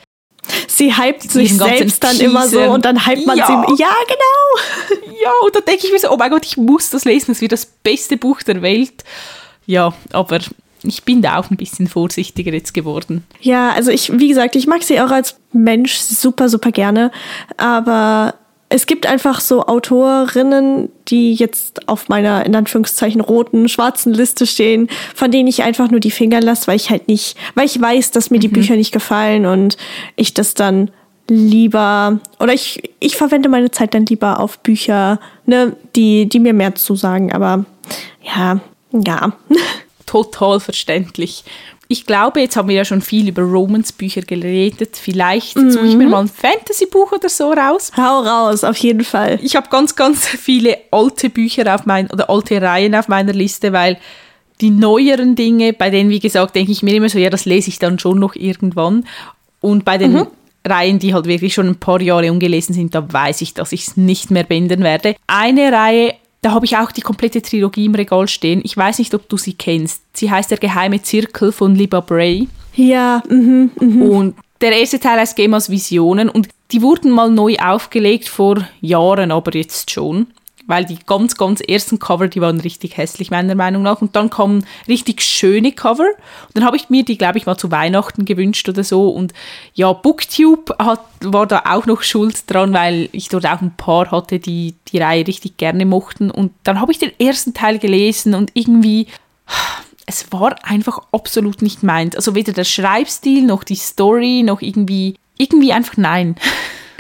Sie 0.68 0.96
hypt 0.96 1.32
sich 1.32 1.56
selbst 1.56 2.04
dann 2.04 2.20
immer 2.20 2.48
so 2.48 2.62
und 2.62 2.86
dann 2.86 3.06
hypt 3.06 3.26
man 3.26 3.38
ja. 3.38 3.48
sie. 3.48 3.82
Ja, 3.82 3.94
genau. 4.08 5.14
Ja, 5.22 5.32
und 5.44 5.56
dann 5.56 5.64
denke 5.66 5.86
ich 5.86 5.92
mir 5.92 6.00
so, 6.00 6.12
oh 6.12 6.18
mein 6.18 6.32
Gott, 6.32 6.46
ich 6.46 6.58
muss 6.58 6.90
das 6.90 7.06
lesen, 7.06 7.28
das 7.28 7.42
wird 7.42 7.52
das 7.52 7.66
beste 7.66 8.18
Buch 8.18 8.42
der 8.44 8.62
Welt. 8.62 9.04
Ja, 9.66 9.94
aber 10.12 10.40
ich 10.84 11.04
bin 11.04 11.22
da 11.22 11.40
auch 11.40 11.50
ein 11.50 11.58
bisschen 11.58 11.88
vorsichtiger 11.88 12.54
jetzt 12.54 12.74
geworden. 12.74 13.26
Ja, 13.42 13.72
also 13.72 13.92
ich, 13.92 14.18
wie 14.20 14.28
gesagt, 14.28 14.56
ich 14.56 14.68
mag 14.68 14.84
sie 14.84 15.02
auch 15.02 15.12
als 15.12 15.38
Mensch 15.52 15.98
super, 15.98 16.50
super 16.50 16.72
gerne, 16.72 17.12
aber 17.58 18.36
es 18.70 18.88
gibt 18.88 19.06
einfach 19.06 19.42
so 19.42 19.66
Autorinnen, 19.66 20.90
die 21.08 21.34
jetzt 21.34 21.88
auf 21.88 22.10
meiner 22.10 22.46
in 22.46 22.56
Anführungszeichen 22.56 23.22
roten, 23.22 23.70
schwarzen 23.70 24.14
Liste 24.14 24.48
stehen, 24.48 24.90
von 25.14 25.32
denen 25.32 25.48
ich 25.48 25.64
einfach 25.64 25.92
nur 25.92 26.00
die 26.00 26.12
Finger 26.12 26.42
lasse, 26.42 26.68
weil 26.68 26.76
ich 26.76 26.90
halt 26.90 27.08
nicht, 27.08 27.38
weil 27.54 27.66
ich 27.66 27.80
weiß, 27.80 28.12
dass 28.12 28.32
mir 28.32 28.40
die 28.40 28.48
mhm. 28.48 28.54
Bücher 28.54 28.76
nicht 28.76 28.92
gefallen 28.92 29.46
und 29.46 29.78
ich 30.16 30.34
das 30.34 30.56
dann 30.56 30.90
lieber 31.28 32.20
oder 32.40 32.54
ich, 32.54 32.92
ich 33.00 33.16
verwende 33.16 33.50
meine 33.50 33.72
Zeit 33.72 33.94
dann 33.94 34.06
lieber 34.06 34.40
auf 34.40 34.60
Bücher, 34.60 35.20
ne, 35.46 35.76
die, 35.96 36.28
die 36.28 36.40
mir 36.40 36.54
mehr 36.54 36.76
zusagen. 36.76 37.34
Aber 37.34 37.66
ja, 38.24 38.60
ja. 38.92 39.34
Total 40.06 40.60
verständlich 40.60 41.44
ich 41.88 42.06
glaube, 42.06 42.40
jetzt 42.42 42.56
haben 42.56 42.68
wir 42.68 42.76
ja 42.76 42.86
schon 42.86 43.02
viel 43.02 43.30
über 43.30 43.44
Romans-Bücher 43.44 44.22
geredet. 44.22 44.98
Vielleicht 44.98 45.56
mhm. 45.56 45.72
suche 45.72 45.88
ich 45.88 45.96
mir 45.96 46.08
mal 46.08 46.22
ein 46.22 46.28
Fantasy-Buch 46.28 47.12
oder 47.12 47.30
so 47.30 47.52
raus. 47.52 47.92
Hau 47.96 48.22
raus, 48.22 48.64
auf 48.64 48.78
jeden 48.78 49.04
Fall. 49.04 49.40
Ich 49.42 49.56
habe 49.56 49.70
ganz, 49.70 49.96
ganz 49.96 50.26
viele 50.26 50.78
alte 50.92 51.30
Bücher 51.30 51.74
auf 51.74 51.86
mein, 51.86 52.10
oder 52.10 52.30
alte 52.30 52.62
Reihen 52.62 52.96
auf 52.96 53.08
meiner 53.08 53.34
Liste, 53.34 53.72
weil 53.72 53.98
die 54.62 54.72
neueren 54.72 55.36
Dinge, 55.36 55.74
bei 55.74 55.90
denen, 55.90 56.10
wie 56.10 56.20
gesagt, 56.20 56.56
denke 56.56 56.72
ich 56.72 56.82
mir 56.82 56.96
immer 56.96 57.10
so, 57.10 57.20
ja, 57.20 57.30
das 57.30 57.46
lese 57.46 57.70
ich 57.70 57.78
dann 57.78 58.00
schon 58.00 58.20
noch 58.20 58.36
irgendwann. 58.36 59.06
Und 59.62 59.86
bei 59.86 59.98
den 59.98 60.14
mhm. 60.14 60.28
Reihen, 60.66 60.98
die 60.98 61.14
halt 61.14 61.26
wirklich 61.26 61.54
schon 61.54 61.68
ein 61.68 61.76
paar 61.76 62.02
Jahre 62.02 62.32
ungelesen 62.32 62.74
sind, 62.74 62.96
da 62.96 63.12
weiß 63.12 63.42
ich, 63.42 63.54
dass 63.54 63.72
ich 63.72 63.88
es 63.88 63.98
nicht 63.98 64.32
mehr 64.32 64.44
binden 64.44 64.82
werde. 64.82 65.16
Eine 65.28 65.72
Reihe 65.72 66.16
da 66.46 66.52
habe 66.52 66.68
ich 66.68 66.78
auch 66.78 66.92
die 66.92 67.02
komplette 67.02 67.42
Trilogie 67.42 67.86
im 67.86 67.96
Regal 67.96 68.28
stehen. 68.28 68.62
Ich 68.64 68.78
weiß 68.78 69.00
nicht, 69.00 69.16
ob 69.16 69.28
du 69.30 69.36
sie 69.36 69.54
kennst. 69.54 70.04
Sie 70.14 70.30
heißt 70.30 70.52
Der 70.52 70.60
geheime 70.60 71.02
Zirkel 71.02 71.52
von 71.52 71.74
Liba 71.74 72.02
Bray. 72.02 72.48
Ja, 72.76 73.24
mhm, 73.28 73.72
mhm. 73.80 74.02
Und 74.04 74.36
der 74.62 74.78
erste 74.78 75.00
Teil 75.00 75.18
heißt 75.18 75.36
Gemas 75.36 75.72
Visionen 75.72 76.30
und 76.30 76.50
die 76.72 76.84
wurden 76.84 77.10
mal 77.10 77.32
neu 77.32 77.56
aufgelegt 77.56 78.28
vor 78.28 78.64
Jahren, 78.80 79.32
aber 79.32 79.56
jetzt 79.56 79.90
schon 79.90 80.28
weil 80.68 80.86
die 80.86 80.98
ganz, 81.06 81.36
ganz 81.38 81.62
ersten 81.62 82.00
Cover, 82.00 82.28
die 82.28 82.42
waren 82.42 82.60
richtig 82.60 82.98
hässlich, 82.98 83.32
meiner 83.32 83.56
Meinung 83.56 83.84
nach. 83.84 84.02
Und 84.02 84.16
dann 84.16 84.30
kommen 84.30 84.66
richtig 84.88 85.22
schöne 85.22 85.72
Cover. 85.72 86.08
Und 86.08 86.56
dann 86.56 86.66
habe 86.66 86.78
ich 86.78 86.90
mir 86.90 87.04
die, 87.04 87.18
glaube 87.18 87.38
ich, 87.38 87.46
mal 87.46 87.58
zu 87.58 87.72
Weihnachten 87.72 88.26
gewünscht 88.26 88.68
oder 88.70 88.84
so. 88.84 89.10
Und 89.10 89.34
ja, 89.74 89.94
Booktube 89.94 90.76
hat, 90.80 91.02
war 91.22 91.48
da 91.48 91.64
auch 91.68 91.86
noch 91.86 92.02
schuld 92.02 92.50
dran, 92.52 92.74
weil 92.74 93.10
ich 93.12 93.30
dort 93.30 93.46
auch 93.46 93.62
ein 93.62 93.76
paar 93.76 94.12
hatte, 94.12 94.40
die 94.40 94.76
die 94.88 95.00
Reihe 95.00 95.28
richtig 95.28 95.58
gerne 95.58 95.86
mochten. 95.86 96.32
Und 96.32 96.52
dann 96.64 96.82
habe 96.82 96.92
ich 96.92 97.00
den 97.00 97.12
ersten 97.20 97.54
Teil 97.54 97.80
gelesen 97.80 98.34
und 98.34 98.52
irgendwie 98.54 99.08
es 100.06 100.32
war 100.32 100.56
einfach 100.64 101.00
absolut 101.12 101.62
nicht 101.62 101.84
meins. 101.84 102.16
Also 102.16 102.36
weder 102.36 102.54
der 102.54 102.64
Schreibstil 102.64 103.44
noch 103.44 103.64
die 103.64 103.76
Story 103.76 104.44
noch 104.46 104.62
irgendwie, 104.62 105.16
irgendwie 105.38 105.74
einfach 105.74 105.98
nein. 105.98 106.36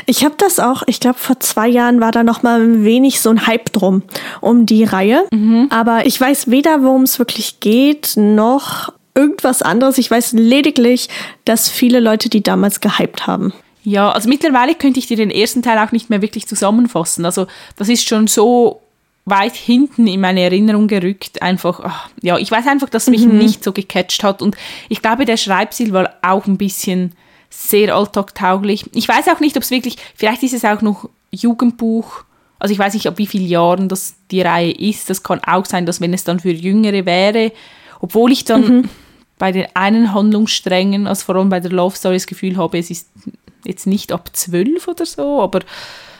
Ich 0.05 0.23
habe 0.23 0.35
das 0.37 0.59
auch, 0.59 0.83
ich 0.85 0.99
glaube, 0.99 1.17
vor 1.17 1.39
zwei 1.39 1.67
Jahren 1.67 1.99
war 1.99 2.11
da 2.11 2.23
noch 2.23 2.43
mal 2.43 2.61
ein 2.61 2.83
wenig 2.83 3.21
so 3.21 3.29
ein 3.29 3.47
Hype 3.47 3.71
drum 3.73 4.03
um 4.41 4.65
die 4.65 4.83
Reihe. 4.83 5.25
Mhm. 5.31 5.67
Aber 5.71 6.05
ich 6.05 6.19
weiß 6.19 6.51
weder, 6.51 6.83
worum 6.83 7.03
es 7.03 7.17
wirklich 7.19 7.59
geht, 7.59 8.13
noch 8.15 8.93
irgendwas 9.15 9.61
anderes. 9.61 9.97
Ich 9.97 10.11
weiß 10.11 10.33
lediglich, 10.33 11.09
dass 11.45 11.69
viele 11.69 11.99
Leute 11.99 12.29
die 12.29 12.43
damals 12.43 12.81
gehypt 12.81 13.25
haben. 13.25 13.53
Ja, 13.83 14.11
also 14.11 14.29
mittlerweile 14.29 14.75
könnte 14.75 14.99
ich 14.99 15.07
dir 15.07 15.17
den 15.17 15.31
ersten 15.31 15.61
Teil 15.61 15.77
auch 15.79 15.91
nicht 15.91 16.09
mehr 16.09 16.21
wirklich 16.21 16.47
zusammenfassen. 16.47 17.23
Also 17.23 17.47
das 17.77 17.87
ist 17.87 18.07
schon 18.07 18.27
so 18.27 18.81
weit 19.25 19.55
hinten 19.55 20.07
in 20.07 20.21
meine 20.21 20.41
Erinnerung 20.41 20.87
gerückt. 20.87 21.41
Einfach, 21.41 21.79
ach, 21.83 22.09
ja, 22.21 22.37
ich 22.37 22.51
weiß 22.51 22.67
einfach, 22.67 22.89
dass 22.89 23.03
es 23.03 23.09
mich 23.09 23.25
mhm. 23.25 23.37
nicht 23.37 23.63
so 23.63 23.71
gecatcht 23.71 24.23
hat. 24.23 24.41
Und 24.41 24.55
ich 24.89 25.01
glaube, 25.01 25.25
der 25.25 25.37
Schreibstil 25.37 25.93
war 25.93 26.11
auch 26.21 26.45
ein 26.45 26.57
bisschen 26.57 27.13
sehr 27.55 27.95
alltagtauglich. 27.95 28.85
Ich 28.93 29.07
weiß 29.07 29.27
auch 29.29 29.39
nicht, 29.39 29.55
ob 29.55 29.63
es 29.63 29.71
wirklich, 29.71 29.97
vielleicht 30.15 30.43
ist 30.43 30.53
es 30.53 30.65
auch 30.65 30.81
noch 30.81 31.09
Jugendbuch. 31.31 32.23
Also 32.59 32.73
ich 32.73 32.79
weiß 32.79 32.93
nicht, 32.93 33.07
ab 33.07 33.17
wie 33.17 33.27
vielen 33.27 33.47
Jahren 33.47 33.89
das 33.89 34.15
die 34.31 34.41
Reihe 34.41 34.71
ist. 34.71 35.09
Das 35.09 35.23
kann 35.23 35.39
auch 35.45 35.65
sein, 35.65 35.85
dass 35.85 36.01
wenn 36.01 36.13
es 36.13 36.23
dann 36.23 36.39
für 36.39 36.51
Jüngere 36.51 37.05
wäre, 37.05 37.51
obwohl 38.01 38.31
ich 38.31 38.45
dann 38.45 38.61
mhm. 38.61 38.89
bei 39.37 39.51
den 39.51 39.67
einen 39.73 40.13
Handlungssträngen, 40.13 41.07
also 41.07 41.25
vor 41.25 41.35
allem 41.35 41.49
bei 41.49 41.59
der 41.59 41.71
Love 41.71 41.95
Story, 41.95 42.15
das 42.15 42.27
Gefühl 42.27 42.57
habe, 42.57 42.77
es 42.77 42.89
ist 42.89 43.09
jetzt 43.65 43.87
nicht 43.87 44.11
ab 44.11 44.29
zwölf 44.33 44.87
oder 44.87 45.05
so, 45.05 45.41
aber 45.41 45.61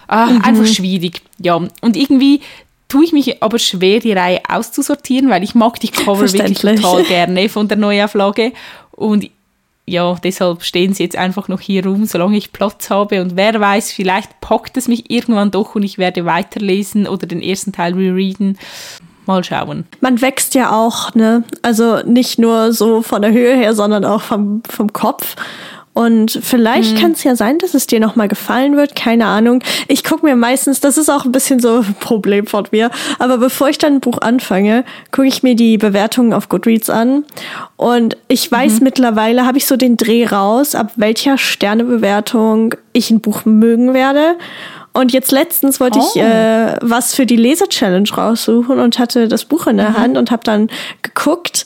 ah, 0.08 0.28
mhm. 0.28 0.42
einfach 0.42 0.66
schwierig. 0.66 1.22
Ja, 1.40 1.56
und 1.56 1.96
irgendwie 1.96 2.42
tue 2.88 3.06
ich 3.06 3.14
mich 3.14 3.42
aber 3.44 3.60
schwer, 3.60 4.00
die 4.00 4.14
Reihe 4.14 4.42
auszusortieren, 4.48 5.30
weil 5.30 5.44
ich 5.44 5.56
mag 5.56 5.80
die 5.80 5.90
Cover 5.90 6.32
wirklich 6.32 6.60
total 6.60 7.04
gerne 7.08 7.50
von 7.50 7.68
der 7.68 7.78
Neuauflage. 7.78 8.54
Und 8.92 9.30
ja, 9.88 10.16
deshalb 10.16 10.64
stehen 10.64 10.94
sie 10.94 11.04
jetzt 11.04 11.16
einfach 11.16 11.48
noch 11.48 11.62
hier 11.62 11.86
rum, 11.86 12.06
solange 12.06 12.38
ich 12.38 12.52
Platz 12.52 12.90
habe. 12.90 13.22
Und 13.22 13.36
wer 13.36 13.60
weiß, 13.60 13.92
vielleicht 13.92 14.42
packt 14.42 14.78
es 14.78 14.88
mich 14.88 15.12
irgendwann 15.12 15.52
doch 15.52 15.76
und 15.76 15.84
ich 15.84 15.98
werde 15.98 16.26
weiterlesen 16.26 17.08
oder 17.08 17.28
den 17.28 17.42
ersten 17.42 17.72
Teil 17.72 17.94
rereaden. 17.94 18.58
Mal 19.28 19.44
schauen. 19.44 19.86
Man 20.02 20.22
wächst 20.22 20.54
ja 20.56 20.72
auch, 20.72 21.14
ne? 21.16 21.44
Also 21.64 22.02
nicht 22.04 22.38
nur 22.38 22.74
so 22.74 23.02
von 23.02 23.22
der 23.22 23.32
Höhe 23.32 23.56
her, 23.56 23.74
sondern 23.74 24.06
auch 24.06 24.22
vom, 24.22 24.62
vom 24.70 24.94
Kopf. 24.94 25.36
Und 25.96 26.40
vielleicht 26.44 26.96
mhm. 26.96 27.00
kann 27.00 27.12
es 27.14 27.24
ja 27.24 27.38
sein, 27.38 27.58
dass 27.58 27.74
es 27.74 27.88
dir 27.88 28.02
nochmal 28.02 28.28
gefallen 28.28 28.76
wird, 28.76 28.98
keine 28.98 29.28
Ahnung. 29.28 29.64
Ich 29.88 30.04
gucke 30.04 30.26
mir 30.26 30.36
meistens, 30.36 30.82
das 30.82 30.98
ist 30.98 31.10
auch 31.10 31.24
ein 31.24 31.32
bisschen 31.32 31.62
so 31.62 31.78
ein 31.78 31.96
Problem 32.02 32.48
von 32.48 32.68
mir, 32.72 32.92
aber 33.18 33.38
bevor 33.38 33.70
ich 33.70 33.78
dann 33.78 33.94
ein 33.94 34.00
Buch 34.02 34.18
anfange, 34.20 34.84
gucke 35.12 35.30
ich 35.30 35.42
mir 35.42 35.56
die 35.56 35.78
Bewertungen 35.78 36.34
auf 36.34 36.50
Goodreads 36.50 36.90
an. 36.90 37.24
Und 37.78 38.18
ich 38.28 38.52
weiß 38.52 38.80
mhm. 38.80 38.84
mittlerweile, 38.84 39.46
habe 39.46 39.58
ich 39.58 39.68
so 39.68 39.78
den 39.78 39.96
Dreh 39.96 40.26
raus, 40.26 40.76
ab 40.76 40.92
welcher 40.98 41.38
Sternebewertung 41.38 42.76
ich 42.92 43.10
ein 43.10 43.22
Buch 43.22 43.46
mögen 43.46 43.94
werde. 43.94 44.36
Und 44.92 45.14
jetzt 45.14 45.32
letztens 45.32 45.80
wollte 45.80 46.00
oh. 46.00 46.08
ich 46.14 46.22
äh, 46.22 46.76
was 46.82 47.16
für 47.16 47.26
die 47.26 47.38
Leser-Challenge 47.38 48.10
raussuchen 48.18 48.80
und 48.80 49.00
hatte 49.00 49.30
das 49.30 49.46
Buch 49.46 49.68
in 49.68 49.78
der 49.78 49.92
mhm. 49.92 49.98
Hand 49.98 50.18
und 50.18 50.30
habe 50.30 50.44
dann 50.44 50.70
geguckt. 51.04 51.66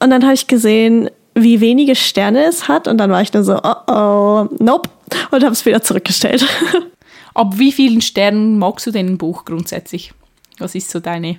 Und 0.00 0.10
dann 0.10 0.24
habe 0.24 0.34
ich 0.34 0.48
gesehen, 0.48 1.08
wie 1.42 1.60
wenige 1.60 1.94
Sterne 1.94 2.44
es 2.44 2.68
hat 2.68 2.88
und 2.88 2.98
dann 2.98 3.10
war 3.10 3.22
ich 3.22 3.32
nur 3.32 3.44
so, 3.44 3.58
oh 3.62 3.92
oh, 3.92 4.48
nope 4.58 4.90
und 5.30 5.42
habe 5.42 5.52
es 5.52 5.66
wieder 5.66 5.82
zurückgestellt. 5.82 6.44
Ab 7.34 7.58
wie 7.58 7.72
vielen 7.72 8.00
Sternen 8.00 8.58
magst 8.58 8.86
du 8.86 8.90
denn 8.90 9.06
ein 9.06 9.18
Buch 9.18 9.44
grundsätzlich? 9.44 10.12
Was 10.58 10.74
ist 10.74 10.90
so 10.90 11.00
deine 11.00 11.38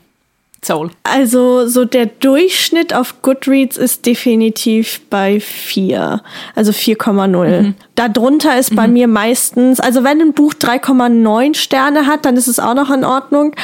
Zahl? 0.62 0.92
Also 1.04 1.68
so 1.68 1.86
der 1.86 2.06
Durchschnitt 2.06 2.94
auf 2.94 3.24
Goodreads 3.24 3.78
ist 3.78 4.06
definitiv 4.06 5.02
bei 5.10 5.40
4, 5.40 6.22
also 6.56 6.72
4,0. 6.72 7.62
Mhm. 7.62 7.76
Darunter 7.96 8.60
ist 8.60 8.76
bei 8.76 8.86
mhm. 8.86 8.94
mir 8.94 9.08
meistens, 9.08 9.80
also 9.80 10.04
wenn 10.04 10.22
ein 10.22 10.34
Buch 10.34 10.54
3,9 10.54 11.56
Sterne 11.56 12.06
hat, 12.06 12.26
dann 12.26 12.38
ist 12.38 12.48
es 12.48 12.60
auch 12.60 12.76
noch 12.76 12.92
in 12.92 13.04
Ordnung. 13.04 13.56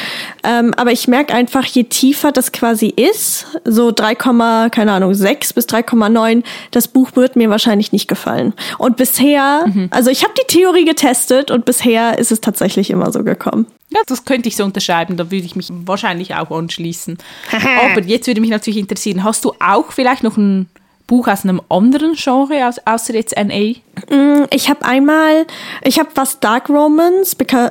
Ähm, 0.43 0.73
aber 0.75 0.91
ich 0.91 1.07
merke 1.07 1.35
einfach, 1.35 1.65
je 1.65 1.83
tiefer 1.83 2.31
das 2.31 2.51
quasi 2.51 2.87
ist, 2.87 3.45
so 3.63 3.91
3, 3.91 4.15
keine 4.15 4.91
Ahnung, 4.91 5.13
6 5.13 5.53
bis 5.53 5.67
3,9, 5.67 6.43
das 6.71 6.87
Buch 6.87 7.11
wird 7.13 7.35
mir 7.35 7.51
wahrscheinlich 7.51 7.91
nicht 7.91 8.07
gefallen. 8.07 8.53
Und 8.79 8.97
bisher, 8.97 9.65
mhm. 9.67 9.89
also 9.91 10.09
ich 10.09 10.23
habe 10.23 10.33
die 10.35 10.47
Theorie 10.47 10.85
getestet 10.85 11.51
und 11.51 11.65
bisher 11.65 12.17
ist 12.17 12.31
es 12.31 12.41
tatsächlich 12.41 12.89
immer 12.89 13.11
so 13.11 13.23
gekommen. 13.23 13.67
Ja, 13.97 14.03
das 14.05 14.25
könnte 14.25 14.47
ich 14.47 14.55
so 14.55 14.63
unterschreiben, 14.63 15.17
da 15.17 15.31
würde 15.31 15.45
ich 15.45 15.55
mich 15.55 15.69
wahrscheinlich 15.71 16.35
auch 16.35 16.51
anschließen. 16.51 17.17
Aber 17.51 18.03
jetzt 18.03 18.27
würde 18.27 18.41
mich 18.41 18.51
natürlich 18.51 18.79
interessieren, 18.79 19.23
hast 19.23 19.43
du 19.43 19.53
auch 19.59 19.91
vielleicht 19.91 20.23
noch 20.23 20.37
ein 20.37 20.69
Buch 21.07 21.27
aus 21.29 21.45
einem 21.45 21.61
anderen 21.69 22.13
Genre, 22.13 22.69
außer 22.85 23.13
jetzt 23.15 23.35
NA? 23.35 23.75
Mm, 24.13 24.45
ich 24.51 24.69
habe 24.69 24.85
einmal, 24.85 25.47
ich 25.83 25.97
habe 25.99 26.09
was 26.15 26.41
Dark 26.41 26.69
Romance, 26.69 27.33
because, 27.33 27.69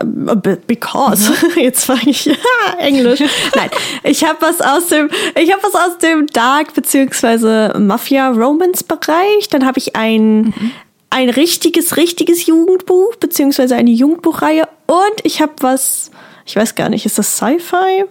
because 0.67 1.31
mhm. 1.31 1.51
jetzt 1.62 1.85
fange 1.85 2.11
ich 2.11 2.31
Englisch. 2.79 3.21
Nein, 3.55 3.71
ich 4.03 4.25
habe 4.25 4.39
was 4.41 4.61
aus 4.62 4.89
dem, 4.89 5.11
ich 5.41 5.53
habe 5.53 5.62
was 5.62 5.75
aus 5.75 5.99
dem 5.99 6.27
Dark 6.29 6.75
beziehungsweise 6.75 7.75
Mafia 7.79 8.31
Romance 8.31 8.83
Bereich. 8.83 9.49
Dann 9.51 9.67
habe 9.67 9.79
ich 9.79 9.95
ein 9.95 10.37
mhm. 10.41 10.73
ein 11.11 11.29
richtiges, 11.29 11.99
richtiges 11.99 12.47
Jugendbuch 12.47 13.17
beziehungsweise 13.17 13.77
eine 13.77 13.91
Jugendbuchreihe 13.91 14.67
und 14.87 15.20
ich 15.25 15.40
habe 15.40 15.53
was, 15.61 16.11
ich 16.44 16.57
weiß 16.57 16.75
gar 16.75 16.88
nicht, 16.88 17.07
ist 17.07 17.18
das 17.18 17.37
Sci-Fi? 17.37 18.05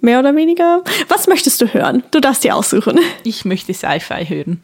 Mehr 0.00 0.18
oder 0.18 0.34
weniger. 0.34 0.82
Was 1.08 1.28
möchtest 1.28 1.60
du 1.60 1.66
hören? 1.66 2.02
Du 2.10 2.20
darfst 2.20 2.42
dir 2.42 2.56
aussuchen. 2.56 2.98
Ich 3.22 3.44
möchte 3.44 3.72
Sci-Fi 3.72 4.24
hören. 4.26 4.62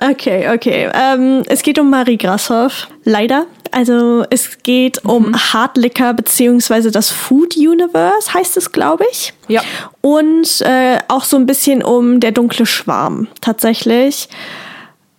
Okay, 0.00 0.52
okay. 0.52 0.90
Ähm, 0.92 1.44
es 1.46 1.62
geht 1.62 1.78
um 1.78 1.90
Marie 1.90 2.16
Grashoff. 2.16 2.88
Leider. 3.04 3.46
Also 3.70 4.24
es 4.30 4.58
geht 4.62 5.02
mhm. 5.04 5.10
um 5.10 5.52
Hardlicker 5.52 6.14
beziehungsweise 6.14 6.90
das 6.90 7.10
Food 7.10 7.56
Universe 7.56 8.34
heißt 8.34 8.56
es, 8.56 8.72
glaube 8.72 9.04
ich. 9.10 9.32
Ja. 9.48 9.62
Und 10.00 10.60
äh, 10.62 10.98
auch 11.08 11.24
so 11.24 11.36
ein 11.36 11.46
bisschen 11.46 11.82
um 11.82 12.18
der 12.18 12.32
dunkle 12.32 12.66
Schwarm 12.66 13.28
tatsächlich. 13.40 14.28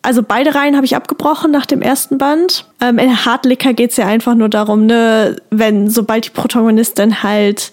Also 0.03 0.21
beide 0.21 0.53
Reihen 0.53 0.75
habe 0.75 0.85
ich 0.85 0.97
abgebrochen 0.97 1.49
nach 1.49 1.65
dem 1.65 1.81
ersten 1.81 2.17
Band. 2.17 2.65
Ähm, 2.81 2.99
in 2.99 3.25
Hardlicker 3.25 3.73
geht 3.73 3.91
es 3.91 3.97
ja 3.97 4.05
einfach 4.05 4.35
nur 4.35 4.49
darum, 4.49 4.85
ne, 4.85 5.37
wenn 5.49 5.89
sobald 5.89 6.25
die 6.25 6.29
Protagonistin 6.29 7.23
halt 7.23 7.71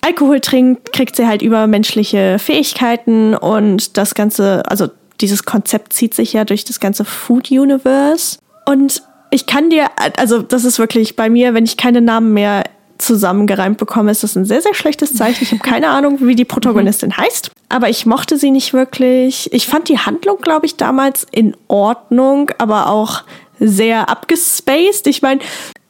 Alkohol 0.00 0.40
trinkt, 0.40 0.92
kriegt 0.92 1.16
sie 1.16 1.26
halt 1.26 1.42
übermenschliche 1.42 2.38
Fähigkeiten 2.38 3.34
und 3.34 3.96
das 3.96 4.14
Ganze, 4.14 4.62
also 4.68 4.88
dieses 5.20 5.44
Konzept 5.44 5.92
zieht 5.92 6.14
sich 6.14 6.32
ja 6.32 6.44
durch 6.44 6.64
das 6.64 6.78
ganze 6.78 7.04
Food 7.04 7.50
Universe. 7.50 8.38
Und 8.64 9.02
ich 9.30 9.46
kann 9.46 9.70
dir, 9.70 9.86
also 10.16 10.40
das 10.40 10.64
ist 10.64 10.78
wirklich 10.78 11.16
bei 11.16 11.28
mir, 11.30 11.54
wenn 11.54 11.64
ich 11.64 11.76
keine 11.76 12.00
Namen 12.00 12.32
mehr 12.32 12.62
zusammengereimt 12.98 13.78
bekomme, 13.78 14.10
ist 14.10 14.22
das 14.22 14.36
ein 14.36 14.44
sehr, 14.44 14.60
sehr 14.60 14.74
schlechtes 14.74 15.14
Zeichen. 15.14 15.44
Ich 15.44 15.52
habe 15.52 15.62
keine 15.62 15.88
Ahnung, 15.88 16.18
wie 16.20 16.34
die 16.34 16.44
Protagonistin 16.44 17.16
heißt, 17.16 17.50
aber 17.68 17.88
ich 17.88 18.06
mochte 18.06 18.38
sie 18.38 18.50
nicht 18.50 18.72
wirklich. 18.72 19.52
Ich 19.52 19.66
fand 19.66 19.88
die 19.88 19.98
Handlung, 19.98 20.38
glaube 20.40 20.66
ich, 20.66 20.76
damals 20.76 21.26
in 21.30 21.56
Ordnung, 21.68 22.50
aber 22.58 22.88
auch 22.88 23.22
sehr 23.58 24.08
abgespaced. 24.08 25.06
Ich 25.06 25.22
meine, 25.22 25.40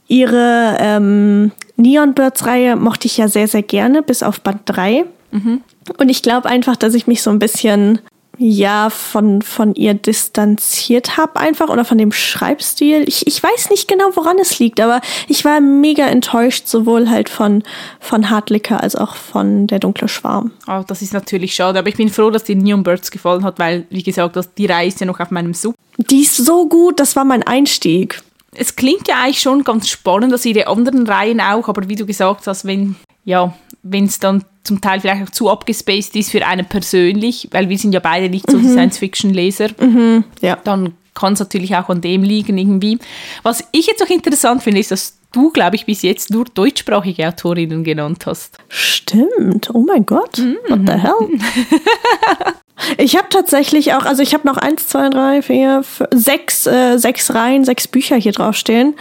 ihre 0.08 0.76
ähm, 0.80 1.52
Neon 1.76 2.14
Birds 2.14 2.46
Reihe 2.46 2.76
mochte 2.76 3.06
ich 3.06 3.16
ja 3.16 3.28
sehr, 3.28 3.48
sehr 3.48 3.62
gerne, 3.62 4.02
bis 4.02 4.22
auf 4.22 4.40
Band 4.40 4.62
3. 4.66 5.04
Mhm. 5.32 5.62
Und 5.98 6.08
ich 6.08 6.22
glaube 6.22 6.48
einfach, 6.48 6.76
dass 6.76 6.94
ich 6.94 7.06
mich 7.06 7.22
so 7.22 7.30
ein 7.30 7.38
bisschen 7.38 8.00
ja 8.38 8.90
von, 8.90 9.42
von 9.42 9.74
ihr 9.74 9.94
distanziert 9.94 11.16
habe 11.16 11.38
einfach 11.40 11.68
oder 11.68 11.84
von 11.84 11.98
dem 11.98 12.12
Schreibstil. 12.12 13.04
Ich, 13.06 13.26
ich 13.26 13.42
weiß 13.42 13.70
nicht 13.70 13.88
genau, 13.88 14.10
woran 14.14 14.38
es 14.38 14.58
liegt, 14.58 14.80
aber 14.80 15.00
ich 15.28 15.44
war 15.44 15.60
mega 15.60 16.06
enttäuscht, 16.06 16.66
sowohl 16.66 17.10
halt 17.10 17.28
von, 17.28 17.62
von 18.00 18.30
Hartlicker 18.30 18.82
als 18.82 18.96
auch 18.96 19.14
von 19.14 19.66
Der 19.66 19.78
dunkle 19.78 20.08
Schwarm. 20.08 20.52
Oh, 20.66 20.82
das 20.86 21.02
ist 21.02 21.12
natürlich 21.12 21.54
schade, 21.54 21.78
aber 21.78 21.88
ich 21.88 21.96
bin 21.96 22.08
froh, 22.08 22.30
dass 22.30 22.44
dir 22.44 22.56
Neon 22.56 22.82
Birds 22.82 23.10
gefallen 23.10 23.44
hat, 23.44 23.58
weil, 23.58 23.86
wie 23.90 24.02
gesagt, 24.02 24.36
das, 24.36 24.54
die 24.54 24.66
Reihe 24.66 24.88
ist 24.88 25.00
ja 25.00 25.06
noch 25.06 25.20
auf 25.20 25.30
meinem 25.30 25.54
Sub. 25.54 25.74
Die 25.96 26.22
ist 26.22 26.36
so 26.36 26.68
gut, 26.68 27.00
das 27.00 27.16
war 27.16 27.24
mein 27.24 27.42
Einstieg 27.42 28.22
es 28.56 28.76
klingt 28.76 29.08
ja 29.08 29.16
eigentlich 29.20 29.40
schon 29.40 29.64
ganz 29.64 29.88
spannend, 29.88 30.32
dass 30.32 30.44
ihre 30.44 30.68
anderen 30.68 31.08
Reihen 31.08 31.40
auch, 31.40 31.68
aber 31.68 31.88
wie 31.88 31.96
du 31.96 32.06
gesagt 32.06 32.46
hast, 32.46 32.64
wenn 32.64 32.94
ja, 33.24 33.54
wenn 33.82 34.04
es 34.04 34.18
dann 34.18 34.44
zum 34.64 34.80
Teil 34.80 35.00
vielleicht 35.00 35.22
auch 35.22 35.30
zu 35.30 35.50
abgespaced 35.50 36.16
ist 36.16 36.30
für 36.30 36.44
einen 36.44 36.66
persönlich, 36.66 37.48
weil 37.52 37.68
wir 37.68 37.78
sind 37.78 37.92
ja 37.92 38.00
beide 38.00 38.28
nicht 38.28 38.50
so 38.50 38.58
mhm. 38.58 38.68
Science-Fiction-Leser, 38.68 39.68
mhm. 39.78 40.24
ja. 40.40 40.58
dann 40.64 40.94
kann 41.14 41.34
es 41.34 41.38
natürlich 41.38 41.76
auch 41.76 41.88
an 41.90 42.00
dem 42.00 42.22
liegen 42.22 42.58
irgendwie. 42.58 42.98
Was 43.42 43.62
ich 43.72 43.86
jetzt 43.86 44.02
auch 44.02 44.10
interessant 44.10 44.62
finde, 44.62 44.80
ist, 44.80 44.90
dass 44.90 45.18
du, 45.32 45.50
glaube 45.50 45.76
ich, 45.76 45.86
bis 45.86 46.02
jetzt 46.02 46.30
nur 46.30 46.44
deutschsprachige 46.44 47.28
Autorinnen 47.28 47.84
genannt 47.84 48.26
hast. 48.26 48.58
Stimmt. 48.68 49.70
Oh 49.72 49.84
mein 49.86 50.06
Gott. 50.06 50.38
Mhm. 50.38 50.56
What 50.68 50.80
the 50.86 50.92
hell? 50.92 52.54
Ich 52.98 53.16
habe 53.16 53.28
tatsächlich 53.30 53.94
auch, 53.94 54.04
also 54.04 54.20
ich 54.20 54.34
habe 54.34 54.46
noch 54.46 54.56
eins, 54.56 54.88
zwei, 54.88 55.08
drei, 55.08 55.42
vier, 55.42 55.84
fünf, 55.84 56.08
sechs, 56.12 56.66
äh, 56.66 56.98
sechs 56.98 57.32
Reihen, 57.32 57.64
sechs 57.64 57.86
Bücher 57.86 58.16
hier 58.16 58.32
draufstehen. 58.32 58.96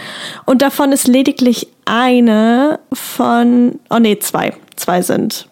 Und 0.46 0.62
davon 0.62 0.92
ist 0.92 1.08
lediglich 1.08 1.66
eine 1.84 2.78
von, 2.92 3.80
oh 3.90 3.98
nee, 3.98 4.18
zwei. 4.20 4.54
Zwei 4.76 5.02
sind 5.02 5.48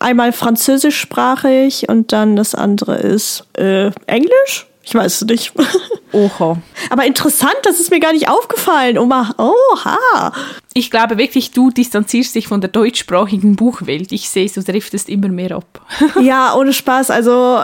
einmal 0.00 0.32
französischsprachig 0.32 1.88
und 1.88 2.12
dann 2.12 2.36
das 2.36 2.54
andere 2.54 2.96
ist 2.96 3.44
äh, 3.56 3.90
Englisch. 4.06 4.66
Ich 4.82 4.94
weiß 4.94 5.22
es 5.22 5.28
nicht. 5.28 5.52
Oha. 6.12 6.56
Aber 6.88 7.06
interessant, 7.06 7.54
das 7.62 7.78
ist 7.78 7.90
mir 7.90 8.00
gar 8.00 8.12
nicht 8.12 8.28
aufgefallen. 8.28 8.98
Oma, 8.98 9.32
oha. 9.38 10.32
Ich 10.74 10.90
glaube 10.90 11.18
wirklich, 11.18 11.52
du 11.52 11.70
distanzierst 11.70 12.34
dich 12.34 12.48
von 12.48 12.60
der 12.60 12.70
deutschsprachigen 12.70 13.54
Buchwelt. 13.54 14.10
Ich 14.10 14.28
sehe, 14.28 14.50
du 14.50 14.62
driftest 14.62 15.08
immer 15.08 15.28
mehr 15.28 15.52
ab. 15.52 15.86
ja, 16.20 16.56
ohne 16.56 16.72
Spaß. 16.72 17.10
Also 17.10 17.62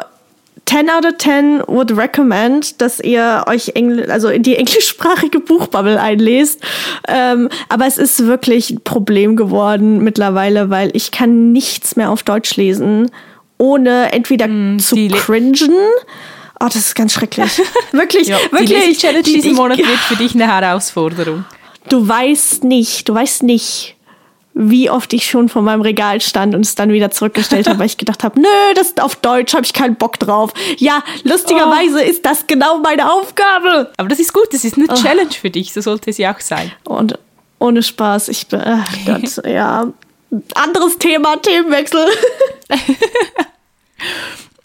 10 0.64 0.90
out 0.90 1.04
of 1.04 1.18
10 1.18 1.62
would 1.68 1.96
recommend, 1.96 2.80
dass 2.80 2.98
ihr 2.98 3.44
euch 3.46 3.72
Engl 3.74 4.10
also 4.10 4.28
in 4.28 4.42
die 4.42 4.56
englischsprachige 4.56 5.38
Buchbubble 5.38 6.00
einlest. 6.00 6.60
Ähm, 7.06 7.48
aber 7.68 7.86
es 7.86 7.98
ist 7.98 8.26
wirklich 8.26 8.70
ein 8.70 8.80
Problem 8.82 9.36
geworden 9.36 10.02
mittlerweile, 10.02 10.70
weil 10.70 10.90
ich 10.94 11.12
kann 11.12 11.52
nichts 11.52 11.94
mehr 11.94 12.10
auf 12.10 12.22
Deutsch 12.22 12.56
lesen, 12.56 13.10
ohne 13.58 14.12
entweder 14.12 14.48
mm, 14.48 14.78
zu 14.80 14.96
cringen 15.08 15.54
Oh, 16.58 16.66
das 16.66 16.76
ist 16.76 16.94
ganz 16.94 17.12
schrecklich. 17.12 17.50
Wirklich, 17.92 18.28
ja, 18.28 18.38
wirklich. 18.50 18.82
Die 18.88 18.96
Challenge 18.96 19.22
diesen 19.22 19.54
Monat 19.54 19.76
wird 19.78 19.98
für 20.08 20.16
dich 20.16 20.34
eine 20.34 20.50
Herausforderung. 20.50 21.44
Du 21.90 22.08
weißt 22.08 22.64
nicht, 22.64 23.08
du 23.08 23.14
weißt 23.14 23.42
nicht, 23.42 23.95
wie 24.58 24.88
oft 24.88 25.12
ich 25.12 25.28
schon 25.28 25.50
vor 25.50 25.60
meinem 25.60 25.82
Regal 25.82 26.22
stand 26.22 26.54
und 26.54 26.64
es 26.64 26.74
dann 26.74 26.90
wieder 26.90 27.10
zurückgestellt 27.10 27.68
habe, 27.68 27.78
weil 27.78 27.86
ich 27.86 27.98
gedacht 27.98 28.24
habe, 28.24 28.40
nö, 28.40 28.48
das 28.74 28.88
ist 28.88 29.02
auf 29.02 29.14
Deutsch, 29.16 29.52
habe 29.52 29.66
ich 29.66 29.74
keinen 29.74 29.96
Bock 29.96 30.18
drauf. 30.18 30.52
Ja, 30.78 31.04
lustigerweise 31.24 31.96
oh. 31.96 32.10
ist 32.10 32.24
das 32.24 32.46
genau 32.46 32.78
meine 32.78 33.12
Aufgabe. 33.12 33.92
Aber 33.98 34.08
das 34.08 34.18
ist 34.18 34.32
gut, 34.32 34.48
das 34.52 34.64
ist 34.64 34.78
eine 34.78 34.86
oh. 34.88 34.94
Challenge 34.94 35.32
für 35.32 35.50
dich, 35.50 35.74
so 35.74 35.82
sollte 35.82 36.08
es 36.08 36.16
ja 36.16 36.34
auch 36.34 36.40
sein. 36.40 36.72
Und 36.84 37.18
ohne 37.58 37.82
Spaß, 37.82 38.28
ich 38.28 38.46
bin, 38.46 38.62
ach 38.64 38.90
Gott, 39.04 39.44
ja, 39.46 39.92
anderes 40.54 40.96
Thema, 40.96 41.36
Themenwechsel. 41.36 42.06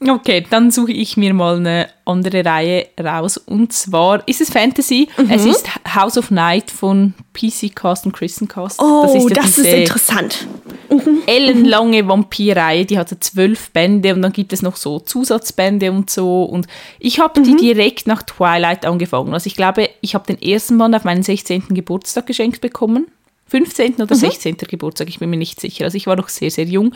Okay, 0.08 0.44
dann 0.50 0.72
suche 0.72 0.92
ich 0.92 1.16
mir 1.16 1.34
mal 1.34 1.58
eine 1.58 1.88
andere 2.06 2.44
Reihe 2.44 2.88
raus. 3.00 3.38
Und 3.38 3.72
zwar 3.72 4.28
ist 4.28 4.42
es 4.42 4.50
Fantasy. 4.50 5.08
Mhm. 5.16 5.30
Es 5.30 5.46
ist 5.46 5.70
House 5.96 6.18
of 6.18 6.32
Night 6.32 6.72
von 6.72 7.14
PC 7.34 7.76
Cast 7.76 8.08
und 8.08 8.12
Kristen 8.12 8.48
Cast. 8.48 8.82
Oh, 8.82 9.04
das 9.04 9.16
ist, 9.16 9.30
ja 9.30 9.36
das 9.36 9.58
ist 9.60 9.68
interessant. 9.68 10.48
Mhm. 10.90 11.22
Ellenlange 11.28 12.08
Vampir-Reihe. 12.08 12.86
Die 12.86 12.98
hatte 12.98 13.20
zwölf 13.20 13.70
Bände 13.72 14.16
und 14.16 14.24
dann 14.24 14.34
gibt 14.34 14.54
es 14.54 14.64
noch 14.64 14.76
so 14.76 15.00
Zusatzbände 15.00 15.92
und 15.92 16.10
so. 16.10 16.46
Und 16.46 16.66
ich 17.00 17.20
habe 17.20 17.40
mhm. 17.40 17.44
die 17.44 17.56
direkt 17.58 18.08
nach 18.08 18.24
Twilight 18.24 18.88
angefangen. 18.88 19.34
Also 19.36 19.46
ich 19.46 19.56
glaube, 19.56 19.90
ich 20.02 20.16
habe 20.16 20.26
den 20.26 20.42
ersten 20.42 20.80
Band 20.80 20.96
auf 20.96 21.04
meinen 21.04 21.22
16. 21.22 21.66
Geburtstag 21.70 22.26
geschenkt 22.26 22.60
bekommen. 22.60 23.06
15. 23.50 23.96
oder 24.02 24.16
16. 24.16 24.54
Mhm. 24.54 24.68
Geburtstag, 24.68 25.10
ich 25.10 25.20
bin 25.20 25.30
mir 25.30 25.38
nicht 25.38 25.60
sicher. 25.62 25.86
Also 25.86 25.96
ich 25.96 26.08
war 26.08 26.16
noch 26.16 26.30
sehr, 26.30 26.50
sehr 26.50 26.66
jung. 26.66 26.96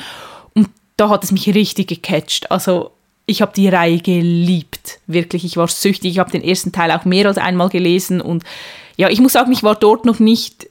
Und 0.55 0.69
da 0.97 1.09
hat 1.09 1.23
es 1.23 1.31
mich 1.31 1.53
richtig 1.53 1.87
gecatcht. 1.87 2.49
Also 2.49 2.91
ich 3.25 3.41
habe 3.41 3.53
die 3.55 3.67
Reihe 3.67 3.99
geliebt, 3.99 4.99
wirklich. 5.07 5.45
Ich 5.45 5.57
war 5.57 5.67
süchtig. 5.67 6.11
Ich 6.11 6.19
habe 6.19 6.31
den 6.31 6.43
ersten 6.43 6.71
Teil 6.71 6.91
auch 6.91 7.05
mehr 7.05 7.27
als 7.27 7.37
einmal 7.37 7.69
gelesen 7.69 8.21
und 8.21 8.43
ja, 8.97 9.09
ich 9.09 9.19
muss 9.19 9.33
sagen, 9.33 9.51
ich 9.51 9.63
war 9.63 9.75
dort 9.75 10.05
noch 10.05 10.19
nicht. 10.19 10.67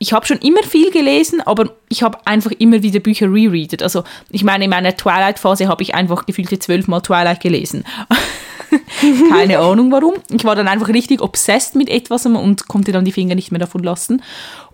Ich 0.00 0.12
habe 0.12 0.26
schon 0.26 0.38
immer 0.38 0.62
viel 0.62 0.90
gelesen, 0.90 1.40
aber 1.40 1.72
ich 1.88 2.02
habe 2.02 2.18
einfach 2.24 2.52
immer 2.52 2.82
wieder 2.82 3.00
Bücher 3.00 3.26
rereadet. 3.26 3.82
Also 3.82 4.04
ich 4.30 4.44
meine, 4.44 4.64
in 4.64 4.70
meiner 4.70 4.96
Twilight-Phase 4.96 5.68
habe 5.68 5.82
ich 5.82 5.94
einfach 5.94 6.24
gefühlte 6.24 6.58
zwölfmal 6.58 7.02
Twilight 7.02 7.40
gelesen. 7.40 7.84
Keine 9.30 9.58
Ahnung 9.58 9.90
warum. 9.90 10.14
Ich 10.30 10.44
war 10.44 10.54
dann 10.54 10.68
einfach 10.68 10.88
richtig 10.88 11.20
obsessed 11.20 11.74
mit 11.74 11.88
etwas 11.88 12.26
und 12.26 12.68
konnte 12.68 12.92
dann 12.92 13.04
die 13.04 13.12
Finger 13.12 13.34
nicht 13.34 13.50
mehr 13.50 13.58
davon 13.58 13.82
lassen. 13.82 14.22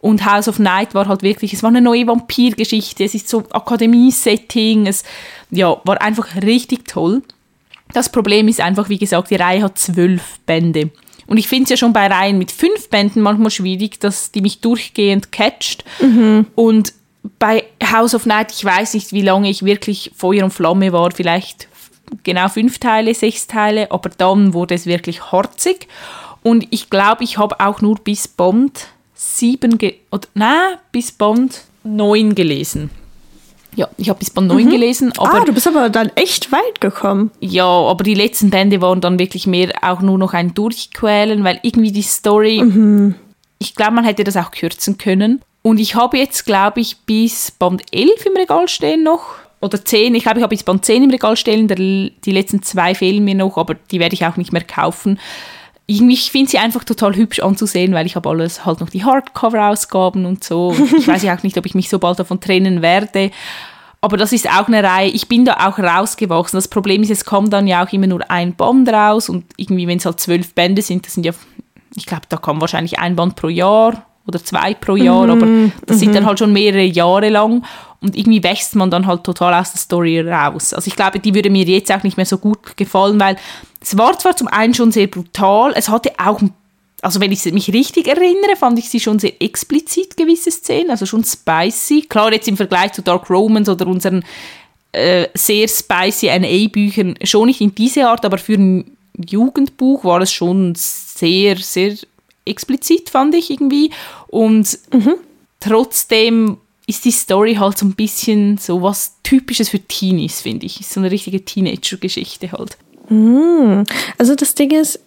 Und 0.00 0.26
House 0.26 0.48
of 0.48 0.58
Night 0.58 0.94
war 0.94 1.08
halt 1.08 1.22
wirklich, 1.22 1.52
es 1.52 1.62
war 1.62 1.70
eine 1.70 1.80
neue 1.80 2.06
Vampirgeschichte, 2.06 3.04
es 3.04 3.14
ist 3.14 3.28
so 3.28 3.44
Akademie-Setting, 3.50 4.86
es 4.86 5.04
ja, 5.54 5.80
war 5.84 6.00
einfach 6.02 6.36
richtig 6.36 6.86
toll. 6.88 7.22
Das 7.92 8.08
Problem 8.08 8.48
ist 8.48 8.60
einfach, 8.60 8.88
wie 8.88 8.98
gesagt, 8.98 9.30
die 9.30 9.36
Reihe 9.36 9.62
hat 9.62 9.78
zwölf 9.78 10.40
Bände. 10.46 10.90
Und 11.26 11.38
ich 11.38 11.48
finde 11.48 11.64
es 11.64 11.70
ja 11.70 11.76
schon 11.76 11.92
bei 11.92 12.06
Reihen 12.06 12.38
mit 12.38 12.52
fünf 12.52 12.88
Bänden 12.90 13.22
manchmal 13.22 13.50
schwierig, 13.50 14.00
dass 14.00 14.30
die 14.30 14.40
mich 14.40 14.60
durchgehend 14.60 15.32
catcht. 15.32 15.84
Mhm. 16.00 16.46
Und 16.54 16.92
bei 17.38 17.64
House 17.82 18.14
of 18.14 18.26
Night, 18.26 18.52
ich 18.52 18.64
weiß 18.64 18.94
nicht, 18.94 19.12
wie 19.12 19.22
lange 19.22 19.48
ich 19.48 19.64
wirklich 19.64 20.10
Feuer 20.14 20.44
und 20.44 20.52
Flamme 20.52 20.92
war, 20.92 21.10
vielleicht 21.12 21.68
genau 22.22 22.48
fünf 22.48 22.78
Teile, 22.78 23.14
sechs 23.14 23.46
Teile, 23.46 23.90
aber 23.90 24.10
dann 24.10 24.52
wurde 24.52 24.74
es 24.74 24.86
wirklich 24.86 25.32
horzig. 25.32 25.88
Und 26.42 26.66
ich 26.70 26.90
glaube, 26.90 27.24
ich 27.24 27.38
habe 27.38 27.60
auch 27.60 27.80
nur 27.80 27.96
bis 27.96 28.28
Bond 28.28 28.88
sieben, 29.14 29.78
oder 30.10 30.28
nein, 30.34 30.76
bis 30.92 31.12
Bond 31.12 31.62
neun 31.82 32.34
gelesen. 32.34 32.90
Ja, 33.76 33.88
ich 33.96 34.08
habe 34.08 34.18
bis 34.18 34.30
Band 34.30 34.48
9 34.48 34.64
mhm. 34.64 34.70
gelesen. 34.70 35.12
Aber, 35.18 35.40
ah, 35.40 35.44
du 35.44 35.52
bist 35.52 35.66
aber 35.66 35.88
dann 35.88 36.10
echt 36.14 36.52
weit 36.52 36.80
gekommen. 36.80 37.30
Ja, 37.40 37.66
aber 37.66 38.04
die 38.04 38.14
letzten 38.14 38.50
Bände 38.50 38.80
waren 38.80 39.00
dann 39.00 39.18
wirklich 39.18 39.46
mehr 39.46 39.72
auch 39.82 40.00
nur 40.00 40.18
noch 40.18 40.32
ein 40.32 40.54
Durchquälen, 40.54 41.44
weil 41.44 41.58
irgendwie 41.62 41.92
die 41.92 42.02
Story, 42.02 42.62
mhm. 42.62 43.14
ich 43.58 43.74
glaube, 43.74 43.92
man 43.92 44.04
hätte 44.04 44.24
das 44.24 44.36
auch 44.36 44.50
kürzen 44.50 44.98
können. 44.98 45.42
Und 45.62 45.80
ich 45.80 45.94
habe 45.94 46.18
jetzt, 46.18 46.44
glaube 46.44 46.80
ich, 46.80 46.98
bis 46.98 47.50
Band 47.50 47.82
11 47.90 48.26
im 48.26 48.36
Regal 48.36 48.68
stehen 48.68 49.02
noch. 49.02 49.24
Oder 49.60 49.82
10. 49.82 50.14
Ich 50.14 50.24
glaube, 50.24 50.38
ich 50.38 50.42
habe 50.42 50.54
bis 50.54 50.62
Band 50.62 50.84
10 50.84 51.04
im 51.04 51.10
Regal 51.10 51.36
stehen. 51.36 51.68
Der, 51.68 51.76
die 51.76 52.10
letzten 52.26 52.62
zwei 52.62 52.94
fehlen 52.94 53.24
mir 53.24 53.34
noch, 53.34 53.56
aber 53.56 53.74
die 53.90 53.98
werde 53.98 54.14
ich 54.14 54.26
auch 54.26 54.36
nicht 54.36 54.52
mehr 54.52 54.62
kaufen. 54.62 55.18
Ich, 55.86 56.00
ich 56.00 56.30
finde 56.30 56.50
sie 56.50 56.58
einfach 56.58 56.84
total 56.84 57.14
hübsch 57.14 57.40
anzusehen, 57.40 57.92
weil 57.92 58.06
ich 58.06 58.16
habe 58.16 58.28
alles 58.28 58.64
halt 58.64 58.80
noch 58.80 58.88
die 58.88 59.04
Hardcover-Ausgaben 59.04 60.24
und 60.24 60.42
so. 60.42 60.68
Und 60.68 60.92
ich 60.92 61.08
weiß 61.08 61.22
ja 61.22 61.36
auch 61.36 61.42
nicht, 61.42 61.58
ob 61.58 61.66
ich 61.66 61.74
mich 61.74 61.90
so 61.90 61.98
bald 61.98 62.18
davon 62.18 62.40
trennen 62.40 62.80
werde. 62.80 63.30
Aber 64.00 64.18
das 64.18 64.32
ist 64.32 64.50
auch 64.50 64.68
eine 64.68 64.82
Reihe, 64.82 65.08
ich 65.08 65.28
bin 65.28 65.46
da 65.46 65.66
auch 65.66 65.78
rausgewachsen. 65.78 66.58
Das 66.58 66.68
Problem 66.68 67.02
ist, 67.02 67.10
es 67.10 67.24
kommt 67.24 67.54
dann 67.54 67.66
ja 67.66 67.84
auch 67.84 67.90
immer 67.90 68.06
nur 68.06 68.30
ein 68.30 68.54
Band 68.54 68.88
raus 68.90 69.30
und 69.30 69.46
irgendwie, 69.56 69.86
wenn 69.86 69.96
es 69.96 70.04
halt 70.04 70.20
zwölf 70.20 70.54
Bände 70.54 70.82
sind, 70.82 71.06
das 71.06 71.14
sind 71.14 71.24
ja, 71.24 71.32
ich 71.96 72.04
glaube, 72.04 72.24
da 72.28 72.36
kommt 72.36 72.60
wahrscheinlich 72.60 72.98
ein 72.98 73.16
Band 73.16 73.34
pro 73.34 73.48
Jahr 73.48 74.04
oder 74.26 74.44
zwei 74.44 74.74
pro 74.74 74.96
Jahr, 74.96 75.24
mhm. 75.24 75.30
aber 75.30 75.72
das 75.86 76.00
sind 76.00 76.14
dann 76.14 76.24
mhm. 76.24 76.28
halt 76.28 76.38
schon 76.38 76.52
mehrere 76.52 76.84
Jahre 76.84 77.30
lang 77.30 77.64
und 78.04 78.16
irgendwie 78.16 78.42
wächst 78.42 78.76
man 78.76 78.90
dann 78.90 79.06
halt 79.06 79.24
total 79.24 79.54
aus 79.54 79.72
der 79.72 79.80
Story 79.80 80.20
raus. 80.20 80.72
Also 80.72 80.88
ich 80.88 80.96
glaube, 80.96 81.18
die 81.18 81.34
würde 81.34 81.50
mir 81.50 81.64
jetzt 81.64 81.90
auch 81.90 82.02
nicht 82.02 82.16
mehr 82.16 82.26
so 82.26 82.38
gut 82.38 82.76
gefallen, 82.76 83.18
weil 83.18 83.36
es 83.80 83.96
war 83.96 84.18
zwar 84.18 84.36
zum 84.36 84.48
einen 84.48 84.74
schon 84.74 84.92
sehr 84.92 85.06
brutal, 85.06 85.72
es 85.74 85.88
hatte 85.88 86.12
auch, 86.18 86.40
also 87.02 87.20
wenn 87.20 87.32
ich 87.32 87.44
mich 87.46 87.72
richtig 87.72 88.06
erinnere, 88.06 88.56
fand 88.56 88.78
ich 88.78 88.88
sie 88.88 89.00
schon 89.00 89.18
sehr 89.18 89.40
explizit, 89.42 90.16
gewisse 90.16 90.50
Szenen, 90.50 90.90
also 90.90 91.06
schon 91.06 91.24
spicy. 91.24 92.02
Klar, 92.02 92.32
jetzt 92.32 92.48
im 92.48 92.56
Vergleich 92.56 92.92
zu 92.92 93.02
Dark 93.02 93.28
Romans 93.30 93.68
oder 93.68 93.86
unseren 93.86 94.24
äh, 94.92 95.28
sehr 95.34 95.66
spicy 95.68 96.26
NA-Büchern 96.26 97.16
schon 97.24 97.46
nicht 97.46 97.60
in 97.60 97.74
diese 97.74 98.06
Art, 98.06 98.24
aber 98.24 98.38
für 98.38 98.54
ein 98.54 98.96
Jugendbuch 99.16 100.04
war 100.04 100.20
es 100.20 100.32
schon 100.32 100.74
sehr, 100.76 101.56
sehr 101.56 101.94
explizit, 102.44 103.10
fand 103.10 103.34
ich 103.34 103.50
irgendwie. 103.50 103.90
Und 104.28 104.78
mhm. 104.92 105.14
trotzdem 105.60 106.58
ist 106.86 107.04
die 107.04 107.10
Story 107.10 107.54
halt 107.54 107.78
so 107.78 107.86
ein 107.86 107.94
bisschen 107.94 108.58
so 108.58 108.82
was 108.82 109.16
Typisches 109.22 109.70
für 109.70 109.78
Teenies, 109.78 110.42
finde 110.42 110.66
ich. 110.66 110.80
Ist 110.80 110.92
so 110.92 111.00
eine 111.00 111.10
richtige 111.10 111.44
Teenager-Geschichte 111.44 112.52
halt. 112.52 112.76
Mhm. 113.08 113.84
Also 114.18 114.34
das 114.34 114.54
Ding 114.54 114.70
ist, 114.70 115.00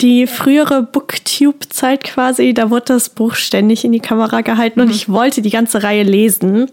die 0.00 0.26
frühere 0.26 0.82
Booktube-Zeit 0.82 2.04
quasi, 2.04 2.52
da 2.52 2.70
wurde 2.70 2.86
das 2.94 3.08
Buch 3.08 3.34
ständig 3.34 3.84
in 3.84 3.92
die 3.92 4.00
Kamera 4.00 4.42
gehalten 4.42 4.80
mhm. 4.80 4.86
und 4.86 4.94
ich 4.94 5.08
wollte 5.08 5.40
die 5.40 5.50
ganze 5.50 5.82
Reihe 5.82 6.02
lesen, 6.02 6.70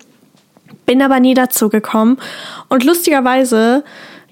bin 0.85 1.01
aber 1.01 1.19
nie 1.19 1.33
dazu 1.33 1.69
gekommen. 1.69 2.17
Und 2.67 2.83
lustigerweise 2.83 3.83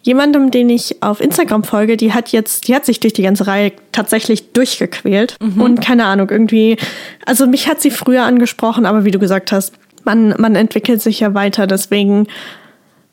jemandem, 0.01 0.51
den 0.51 0.69
ich 0.69 1.01
auf 1.01 1.21
Instagram 1.21 1.63
folge, 1.63 1.95
die 1.95 2.13
hat 2.13 2.33
jetzt, 2.33 2.67
die 2.67 2.75
hat 2.75 2.85
sich 2.85 2.99
durch 2.99 3.13
die 3.13 3.23
ganze 3.23 3.47
Reihe 3.47 3.71
tatsächlich 3.93 4.51
durchgequält. 4.51 5.37
Mhm. 5.41 5.61
Und 5.61 5.81
keine 5.81 6.03
Ahnung, 6.05 6.29
irgendwie, 6.29 6.77
also 7.25 7.47
mich 7.47 7.69
hat 7.69 7.81
sie 7.81 7.89
früher 7.89 8.23
angesprochen, 8.23 8.85
aber 8.85 9.05
wie 9.05 9.11
du 9.11 9.19
gesagt 9.19 9.53
hast, 9.53 9.71
man, 10.05 10.35
man 10.37 10.55
entwickelt 10.55 11.01
sich 11.01 11.19
ja 11.21 11.33
weiter, 11.33 11.67
deswegen. 11.67 12.27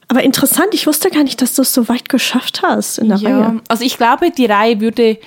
Aber 0.09 0.22
interessant, 0.22 0.68
ich 0.72 0.87
wusste 0.87 1.11
gar 1.11 1.22
nicht, 1.22 1.40
dass 1.40 1.55
du 1.55 1.62
es 1.62 1.72
so 1.72 1.88
weit 1.88 2.09
geschafft 2.09 2.62
hast 2.62 2.98
in 2.98 3.09
der 3.09 3.18
ja, 3.18 3.40
Reihe. 3.40 3.61
Also 3.68 3.85
ich 3.85 3.96
glaube, 3.96 4.31
die 4.31 4.46
Reihe 4.46 4.81
würde 4.81 5.18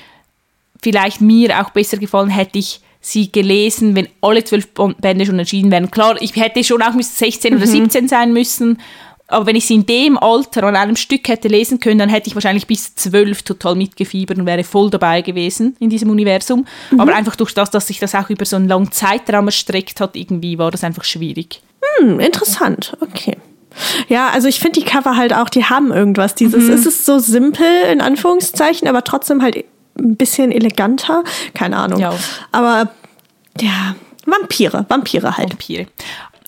vielleicht 0.81 1.21
mir 1.21 1.61
auch 1.61 1.69
besser 1.69 1.97
gefallen, 1.97 2.29
hätte 2.29 2.59
ich 2.59 2.81
sie 2.99 3.31
gelesen, 3.31 3.95
wenn 3.95 4.07
alle 4.21 4.43
zwölf 4.43 4.67
Bände 4.73 5.25
schon 5.25 5.39
entschieden 5.39 5.71
wären. 5.71 5.91
Klar, 5.91 6.21
ich 6.21 6.35
hätte 6.35 6.63
schon 6.63 6.81
auch 6.81 6.93
16 6.99 7.53
mhm. 7.53 7.57
oder 7.57 7.67
17 7.67 8.07
sein 8.07 8.33
müssen 8.33 8.77
aber 9.27 9.45
wenn 9.45 9.55
ich 9.55 9.65
sie 9.65 9.75
in 9.75 9.85
dem 9.85 10.17
Alter 10.17 10.63
an 10.63 10.75
einem 10.75 10.95
Stück 10.95 11.27
hätte 11.27 11.47
lesen 11.47 11.79
können, 11.79 11.97
dann 11.97 12.09
hätte 12.09 12.27
ich 12.27 12.35
wahrscheinlich 12.35 12.67
bis 12.67 12.95
zwölf 12.95 13.43
total 13.43 13.75
mitgefiebert 13.75 14.37
und 14.37 14.45
wäre 14.45 14.63
voll 14.63 14.89
dabei 14.89 15.21
gewesen 15.21 15.75
in 15.79 15.89
diesem 15.89 16.09
Universum. 16.09 16.65
Mhm. 16.91 16.99
Aber 16.99 17.15
einfach 17.15 17.35
durch 17.35 17.53
das, 17.53 17.71
dass 17.71 17.87
sich 17.87 17.99
das 17.99 18.15
auch 18.15 18.29
über 18.29 18.45
so 18.45 18.57
einen 18.57 18.67
langen 18.67 18.91
Zeitraum 18.91 19.47
erstreckt 19.47 20.01
hat, 20.01 20.15
irgendwie 20.15 20.57
war 20.57 20.71
das 20.71 20.83
einfach 20.83 21.03
schwierig. 21.03 21.61
Hm, 21.99 22.19
interessant. 22.19 22.97
Okay. 22.99 23.37
Ja, 24.07 24.29
also 24.29 24.47
ich 24.47 24.59
finde 24.59 24.79
die 24.79 24.85
Cover 24.85 25.15
halt 25.15 25.33
auch, 25.33 25.49
die 25.49 25.65
haben 25.65 25.91
irgendwas. 25.91 26.35
Dieses, 26.35 26.65
mhm. 26.65 26.73
es 26.73 26.85
ist 26.85 27.05
so 27.05 27.19
simpel 27.19 27.65
in 27.91 28.01
Anführungszeichen, 28.01 28.87
aber 28.87 29.03
trotzdem 29.03 29.41
halt 29.41 29.63
ein 29.97 30.15
bisschen 30.15 30.51
eleganter. 30.51 31.23
Keine 31.53 31.77
Ahnung. 31.77 31.99
Ja. 31.99 32.13
Aber 32.51 32.91
ja, 33.59 33.95
Vampire, 34.25 34.85
Vampire 34.89 35.37
halt. 35.37 35.51
Vampire. 35.51 35.87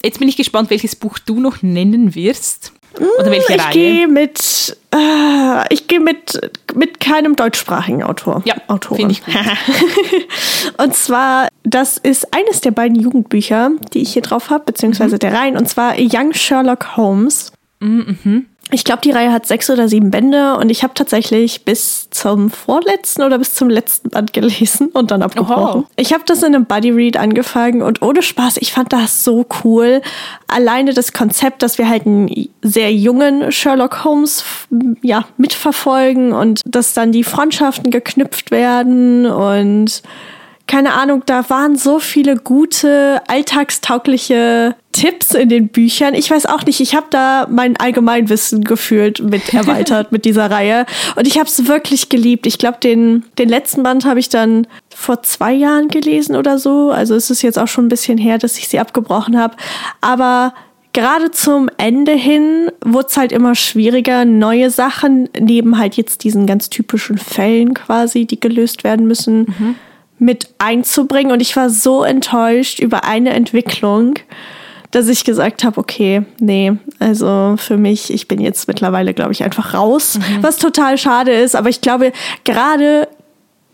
Jetzt 0.03 0.19
bin 0.19 0.27
ich 0.27 0.37
gespannt, 0.37 0.69
welches 0.69 0.95
Buch 0.95 1.19
du 1.19 1.39
noch 1.39 1.61
nennen 1.61 2.15
wirst. 2.15 2.73
Oder 3.19 3.31
welche 3.31 3.55
ich 3.55 3.61
Reihe? 3.61 3.73
Gehe 3.73 4.07
mit, 4.07 4.77
äh, 4.93 5.73
ich 5.73 5.87
gehe 5.87 5.99
mit, 5.99 6.39
mit 6.73 6.99
keinem 6.99 7.35
deutschsprachigen 7.35 8.03
Autor. 8.03 8.41
Ja, 8.45 8.55
finde 8.95 9.11
ich 9.11 9.25
gut. 9.25 9.35
und 10.77 10.95
zwar, 10.95 11.49
das 11.63 11.97
ist 11.97 12.33
eines 12.33 12.61
der 12.61 12.71
beiden 12.71 12.99
Jugendbücher, 12.99 13.71
die 13.93 14.01
ich 14.01 14.13
hier 14.13 14.21
drauf 14.21 14.49
habe, 14.49 14.65
beziehungsweise 14.65 15.15
mhm. 15.15 15.19
der 15.19 15.33
Reihen, 15.33 15.57
und 15.57 15.67
zwar 15.67 15.95
Young 15.97 16.33
Sherlock 16.33 16.95
Holmes. 16.95 17.51
Mhm. 17.79 18.45
Ich 18.71 18.83
glaube, 18.83 19.01
die 19.01 19.11
Reihe 19.11 19.31
hat 19.31 19.45
sechs 19.45 19.69
oder 19.69 19.87
sieben 19.87 20.09
Bände 20.09 20.57
und 20.57 20.71
ich 20.71 20.81
habe 20.81 20.95
tatsächlich 20.95 21.65
bis 21.65 22.09
zum 22.09 22.49
vorletzten 22.49 23.21
oder 23.21 23.37
bis 23.37 23.53
zum 23.53 23.69
letzten 23.69 24.09
Band 24.09 24.33
gelesen 24.33 24.87
und 24.87 25.11
dann 25.11 25.21
abgebrochen. 25.21 25.81
Oho. 25.81 25.87
Ich 25.97 26.13
habe 26.13 26.23
das 26.25 26.41
in 26.41 26.55
einem 26.55 26.65
Buddy 26.65 26.89
Read 26.89 27.15
angefangen 27.15 27.83
und 27.83 28.01
ohne 28.01 28.23
Spaß, 28.23 28.57
ich 28.57 28.73
fand 28.73 28.91
das 28.91 29.23
so 29.23 29.45
cool. 29.63 30.01
Alleine 30.47 30.95
das 30.95 31.13
Konzept, 31.13 31.61
dass 31.61 31.77
wir 31.77 31.87
halt 31.87 32.07
einen 32.07 32.49
sehr 32.63 32.91
jungen 32.91 33.51
Sherlock 33.51 34.03
Holmes 34.03 34.43
ja 35.03 35.25
mitverfolgen 35.37 36.33
und 36.33 36.61
dass 36.65 36.93
dann 36.93 37.11
die 37.11 37.23
Freundschaften 37.23 37.91
geknüpft 37.91 38.49
werden 38.49 39.27
und 39.27 40.01
keine 40.67 40.93
Ahnung, 40.93 41.21
da 41.25 41.47
waren 41.49 41.75
so 41.75 41.99
viele 41.99 42.37
gute, 42.37 43.21
alltagstaugliche 43.27 44.75
Tipps 44.93 45.31
in 45.31 45.49
den 45.49 45.67
Büchern. 45.67 46.15
Ich 46.15 46.31
weiß 46.31 46.47
auch 46.47 46.65
nicht, 46.65 46.79
ich 46.79 46.95
habe 46.95 47.05
da 47.11 47.47
mein 47.49 47.77
Allgemeinwissen 47.77 48.63
gefühlt 48.63 49.21
mit 49.21 49.53
erweitert 49.53 50.11
mit 50.11 50.25
dieser 50.25 50.49
Reihe. 50.49 50.85
Und 51.15 51.27
ich 51.27 51.37
habe 51.37 51.47
es 51.47 51.67
wirklich 51.67 52.09
geliebt. 52.09 52.47
Ich 52.47 52.57
glaube, 52.57 52.79
den, 52.81 53.25
den 53.37 53.49
letzten 53.49 53.83
Band 53.83 54.05
habe 54.05 54.19
ich 54.19 54.29
dann 54.29 54.65
vor 54.89 55.21
zwei 55.21 55.53
Jahren 55.53 55.89
gelesen 55.89 56.35
oder 56.35 56.57
so. 56.57 56.89
Also 56.89 57.13
es 57.13 57.29
ist 57.29 57.43
jetzt 57.43 57.59
auch 57.59 57.67
schon 57.67 57.85
ein 57.85 57.89
bisschen 57.89 58.17
her, 58.17 58.39
dass 58.39 58.57
ich 58.57 58.67
sie 58.67 58.79
abgebrochen 58.79 59.37
habe. 59.37 59.55
Aber 60.01 60.55
gerade 60.93 61.29
zum 61.29 61.69
Ende 61.77 62.13
hin 62.13 62.71
wurde 62.83 63.07
es 63.09 63.17
halt 63.17 63.31
immer 63.33 63.53
schwieriger, 63.53 64.25
neue 64.25 64.71
Sachen, 64.71 65.29
neben 65.39 65.77
halt 65.77 65.95
jetzt 65.95 66.23
diesen 66.23 66.47
ganz 66.47 66.71
typischen 66.71 67.19
Fällen 67.19 67.75
quasi, 67.75 68.25
die 68.25 68.39
gelöst 68.39 68.83
werden 68.83 69.05
müssen. 69.05 69.41
Mhm 69.59 69.75
mit 70.25 70.49
einzubringen. 70.57 71.31
Und 71.31 71.39
ich 71.39 71.55
war 71.55 71.69
so 71.69 72.03
enttäuscht 72.03 72.79
über 72.79 73.03
eine 73.03 73.31
Entwicklung, 73.31 74.15
dass 74.91 75.07
ich 75.07 75.23
gesagt 75.23 75.63
habe, 75.63 75.79
okay, 75.79 76.23
nee, 76.39 76.73
also 76.99 77.55
für 77.57 77.77
mich, 77.77 78.11
ich 78.11 78.27
bin 78.27 78.39
jetzt 78.39 78.67
mittlerweile, 78.67 79.13
glaube 79.13 79.33
ich, 79.33 79.43
einfach 79.43 79.73
raus, 79.73 80.17
mhm. 80.17 80.41
was 80.41 80.57
total 80.57 80.97
schade 80.97 81.31
ist. 81.31 81.55
Aber 81.55 81.69
ich 81.69 81.81
glaube, 81.81 82.11
gerade 82.43 83.07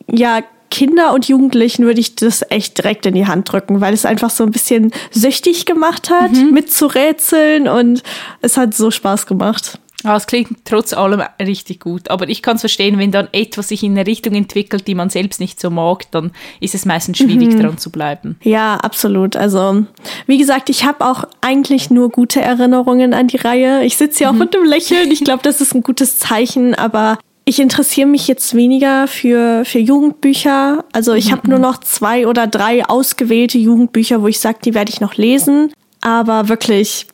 ja, 0.08 0.42
Kinder 0.70 1.14
und 1.14 1.28
Jugendlichen 1.28 1.86
würde 1.86 2.00
ich 2.00 2.16
das 2.16 2.44
echt 2.50 2.78
direkt 2.78 3.06
in 3.06 3.14
die 3.14 3.28
Hand 3.28 3.52
drücken, 3.52 3.82
weil 3.82 3.94
es 3.94 4.06
einfach 4.06 4.30
so 4.30 4.44
ein 4.44 4.52
bisschen 4.52 4.92
süchtig 5.12 5.66
gemacht 5.66 6.10
hat, 6.10 6.32
mhm. 6.32 6.52
mitzurätseln 6.54 7.68
und 7.68 8.04
es 8.42 8.58
hat 8.58 8.74
so 8.74 8.90
Spaß 8.90 9.26
gemacht. 9.26 9.80
Ja, 10.04 10.16
es 10.16 10.28
klingt 10.28 10.66
trotz 10.66 10.94
allem 10.94 11.22
richtig 11.40 11.80
gut. 11.80 12.10
Aber 12.10 12.28
ich 12.30 12.42
kann 12.42 12.56
es 12.56 12.62
verstehen, 12.62 12.98
wenn 12.98 13.12
dann 13.12 13.28
etwas 13.32 13.70
sich 13.70 13.84
in 13.84 13.92
eine 13.92 14.08
Richtung 14.08 14.34
entwickelt, 14.34 14.88
die 14.88 14.96
man 14.96 15.10
selbst 15.10 15.40
nicht 15.40 15.60
so 15.60 15.70
mag, 15.70 16.10
dann 16.12 16.32
ist 16.60 16.76
es 16.76 16.86
meistens 16.86 17.18
schwierig, 17.20 17.54
mhm. 17.54 17.60
dran 17.60 17.78
zu 17.78 17.92
bleiben. 17.92 18.38
Ja, 18.44 18.76
absolut. 18.76 19.36
Also, 19.36 19.86
wie 20.28 20.38
gesagt, 20.38 20.70
ich 20.70 20.86
habe 20.86 21.06
auch 21.06 21.26
eigentlich 21.42 21.90
nur 21.90 22.10
gute 22.10 22.42
Erinnerungen 22.42 23.14
an 23.14 23.28
die 23.28 23.38
Reihe. 23.38 23.84
Ich 23.84 23.98
sitze 23.98 24.20
hier 24.20 24.32
mhm. 24.32 24.36
auch 24.36 24.40
mit 24.46 24.56
einem 24.56 24.66
Lächeln. 24.66 25.12
Ich 25.12 25.24
glaube, 25.24 25.44
das 25.44 25.62
ist 25.62 25.76
ein 25.76 25.84
gutes 25.84 26.20
Zeichen, 26.20 26.76
aber 26.76 27.18
ich 27.46 27.60
interessiere 27.60 28.08
mich 28.08 28.28
jetzt 28.28 28.56
weniger 28.56 29.08
für, 29.08 29.66
für 29.66 29.80
Jugendbücher. 29.80 30.86
Also 30.94 31.14
ich 31.14 31.28
mhm. 31.28 31.32
habe 31.32 31.50
nur 31.50 31.60
noch 31.60 31.80
zwei 31.80 32.28
oder 32.28 32.48
drei 32.48 32.86
ausgewählte 32.86 33.58
Jugendbücher, 33.58 34.22
wo 34.22 34.28
ich 34.28 34.40
sage, 34.40 34.60
die 34.64 34.74
werde 34.74 34.92
ich 34.92 35.02
noch 35.02 35.16
lesen. 35.16 35.74
Aber 36.02 36.50
wirklich, 36.50 37.08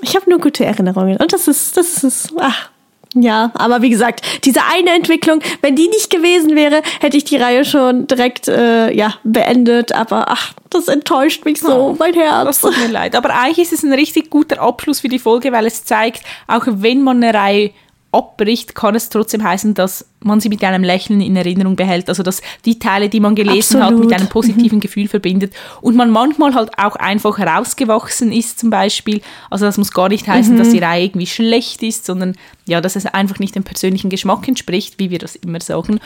ich 0.00 0.16
habe 0.16 0.28
nur 0.30 0.40
gute 0.40 0.64
Erinnerungen. 0.64 1.16
Und 1.18 1.32
das 1.32 1.48
ist, 1.48 1.76
das 1.76 2.02
ist, 2.02 2.32
ach, 2.38 2.70
ja, 3.14 3.50
aber 3.54 3.82
wie 3.82 3.90
gesagt, 3.90 4.22
diese 4.44 4.60
eine 4.72 4.90
Entwicklung, 4.90 5.40
wenn 5.60 5.76
die 5.76 5.88
nicht 5.88 6.08
gewesen 6.08 6.56
wäre, 6.56 6.82
hätte 7.00 7.16
ich 7.16 7.24
die 7.24 7.36
Reihe 7.36 7.64
schon 7.64 8.06
direkt 8.06 8.48
äh, 8.48 8.90
ja, 8.92 9.14
beendet. 9.22 9.94
Aber 9.94 10.30
ach, 10.30 10.54
das 10.70 10.88
enttäuscht 10.88 11.44
mich 11.44 11.60
so, 11.60 11.72
oh, 11.72 11.96
mein 11.98 12.14
Herz. 12.14 12.46
Das 12.46 12.60
tut 12.60 12.78
mir 12.78 12.88
leid. 12.88 13.14
Aber 13.14 13.30
eigentlich 13.34 13.58
ist 13.58 13.72
es 13.72 13.82
ein 13.82 13.92
richtig 13.92 14.30
guter 14.30 14.62
Abschluss 14.62 15.00
für 15.00 15.08
die 15.08 15.18
Folge, 15.18 15.52
weil 15.52 15.66
es 15.66 15.84
zeigt, 15.84 16.22
auch 16.46 16.64
wenn 16.66 17.02
man 17.02 17.22
eine 17.22 17.34
Reihe 17.34 17.70
abbricht, 18.12 18.74
kann 18.74 18.94
es 18.94 19.08
trotzdem 19.08 19.42
heißen, 19.42 19.74
dass 19.74 20.06
man 20.20 20.38
sie 20.38 20.50
mit 20.50 20.62
einem 20.62 20.84
Lächeln 20.84 21.20
in 21.20 21.34
Erinnerung 21.34 21.76
behält. 21.76 22.08
Also 22.08 22.22
dass 22.22 22.42
die 22.64 22.78
Teile, 22.78 23.08
die 23.08 23.20
man 23.20 23.34
gelesen 23.34 23.80
Absolut. 23.80 24.04
hat, 24.04 24.08
mit 24.10 24.18
einem 24.18 24.28
positiven 24.28 24.76
mhm. 24.76 24.80
Gefühl 24.80 25.08
verbindet. 25.08 25.54
Und 25.80 25.96
man 25.96 26.10
manchmal 26.10 26.54
halt 26.54 26.70
auch 26.78 26.96
einfach 26.96 27.38
herausgewachsen 27.38 28.30
ist 28.30 28.60
zum 28.60 28.70
Beispiel. 28.70 29.22
Also 29.50 29.64
das 29.64 29.78
muss 29.78 29.90
gar 29.90 30.08
nicht 30.08 30.28
heißen, 30.28 30.54
mhm. 30.54 30.58
dass 30.58 30.70
die 30.70 30.78
Reihe 30.78 31.04
irgendwie 31.04 31.26
schlecht 31.26 31.82
ist, 31.82 32.04
sondern 32.04 32.36
ja, 32.66 32.80
dass 32.80 32.96
es 32.96 33.06
einfach 33.06 33.38
nicht 33.38 33.54
dem 33.54 33.64
persönlichen 33.64 34.10
Geschmack 34.10 34.46
entspricht, 34.46 34.98
wie 34.98 35.10
wir 35.10 35.18
das 35.18 35.34
immer 35.34 35.60
sagen. 35.60 35.98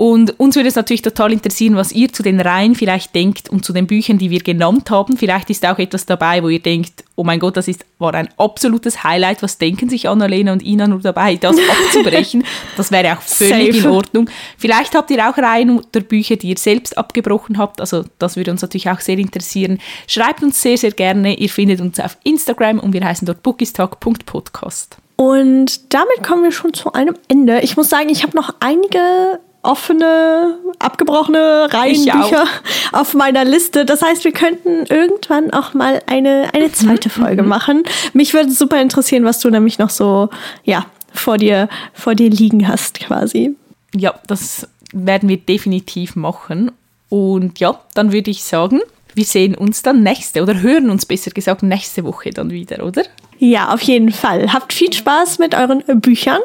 Und 0.00 0.40
uns 0.40 0.56
würde 0.56 0.70
es 0.70 0.76
natürlich 0.76 1.02
total 1.02 1.30
interessieren, 1.30 1.76
was 1.76 1.92
ihr 1.92 2.10
zu 2.10 2.22
den 2.22 2.40
Reihen 2.40 2.74
vielleicht 2.74 3.14
denkt 3.14 3.50
und 3.50 3.66
zu 3.66 3.74
den 3.74 3.86
Büchern, 3.86 4.16
die 4.16 4.30
wir 4.30 4.40
genannt 4.40 4.90
haben. 4.90 5.18
Vielleicht 5.18 5.50
ist 5.50 5.66
auch 5.66 5.78
etwas 5.78 6.06
dabei, 6.06 6.42
wo 6.42 6.48
ihr 6.48 6.58
denkt, 6.58 7.04
oh 7.16 7.22
mein 7.22 7.38
Gott, 7.38 7.58
das 7.58 7.68
ist, 7.68 7.84
war 7.98 8.14
ein 8.14 8.30
absolutes 8.38 9.04
Highlight. 9.04 9.42
Was 9.42 9.58
denken 9.58 9.90
sich 9.90 10.08
Annalena 10.08 10.54
und 10.54 10.62
Ina 10.62 10.86
nur 10.86 11.00
dabei, 11.00 11.36
das 11.36 11.54
abzubrechen? 11.84 12.44
das 12.78 12.90
wäre 12.90 13.12
auch 13.14 13.20
völlig 13.20 13.74
Safe. 13.74 13.88
in 13.88 13.92
Ordnung. 13.92 14.30
Vielleicht 14.56 14.94
habt 14.94 15.10
ihr 15.10 15.28
auch 15.28 15.36
Reihen 15.36 15.78
oder 15.78 16.00
Bücher, 16.00 16.36
die 16.36 16.48
ihr 16.48 16.56
selbst 16.56 16.96
abgebrochen 16.96 17.58
habt. 17.58 17.82
Also 17.82 18.06
das 18.18 18.36
würde 18.36 18.52
uns 18.52 18.62
natürlich 18.62 18.88
auch 18.88 19.00
sehr 19.00 19.18
interessieren. 19.18 19.80
Schreibt 20.06 20.42
uns 20.42 20.62
sehr, 20.62 20.78
sehr 20.78 20.92
gerne. 20.92 21.34
Ihr 21.34 21.50
findet 21.50 21.82
uns 21.82 22.00
auf 22.00 22.16
Instagram 22.24 22.78
und 22.78 22.94
wir 22.94 23.04
heißen 23.04 23.26
dort 23.26 23.42
bookistalk.podcast. 23.42 24.96
Und 25.16 25.92
damit 25.92 26.22
kommen 26.26 26.42
wir 26.42 26.52
schon 26.52 26.72
zu 26.72 26.94
einem 26.94 27.16
Ende. 27.28 27.60
Ich 27.60 27.76
muss 27.76 27.90
sagen, 27.90 28.08
ich 28.08 28.22
habe 28.22 28.34
noch 28.34 28.54
einige 28.60 29.38
offene, 29.62 30.58
abgebrochene 30.78 31.68
Reihenbücher 31.70 32.44
auf 32.92 33.14
meiner 33.14 33.44
Liste. 33.44 33.84
Das 33.84 34.02
heißt, 34.02 34.24
wir 34.24 34.32
könnten 34.32 34.86
irgendwann 34.86 35.52
auch 35.52 35.74
mal 35.74 36.02
eine, 36.06 36.48
eine 36.54 36.68
mhm. 36.68 36.74
zweite 36.74 37.10
Folge 37.10 37.42
mhm. 37.42 37.48
machen. 37.48 37.82
Mich 38.12 38.34
würde 38.34 38.50
super 38.50 38.80
interessieren, 38.80 39.24
was 39.24 39.40
du 39.40 39.50
nämlich 39.50 39.78
noch 39.78 39.90
so, 39.90 40.30
ja, 40.64 40.86
vor 41.12 41.38
dir, 41.38 41.68
vor 41.92 42.14
dir 42.14 42.30
liegen 42.30 42.68
hast, 42.68 43.00
quasi. 43.00 43.56
Ja, 43.94 44.14
das 44.26 44.68
werden 44.92 45.28
wir 45.28 45.36
definitiv 45.38 46.16
machen. 46.16 46.72
Und 47.08 47.58
ja, 47.58 47.80
dann 47.94 48.12
würde 48.12 48.30
ich 48.30 48.44
sagen, 48.44 48.80
wir 49.14 49.24
sehen 49.24 49.54
uns 49.54 49.82
dann 49.82 50.02
nächste 50.02 50.42
oder 50.42 50.60
hören 50.60 50.88
uns 50.88 51.04
besser 51.04 51.32
gesagt 51.32 51.62
nächste 51.62 52.04
Woche 52.04 52.30
dann 52.30 52.50
wieder, 52.50 52.84
oder? 52.84 53.02
Ja, 53.42 53.72
auf 53.72 53.80
jeden 53.80 54.12
Fall. 54.12 54.52
Habt 54.52 54.74
viel 54.74 54.92
Spaß 54.92 55.38
mit 55.38 55.54
euren 55.54 55.82
Büchern 56.02 56.42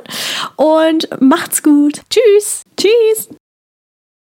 und 0.56 1.10
macht's 1.20 1.62
gut. 1.62 2.02
Tschüss. 2.10 2.64
Tschüss. 2.78 3.30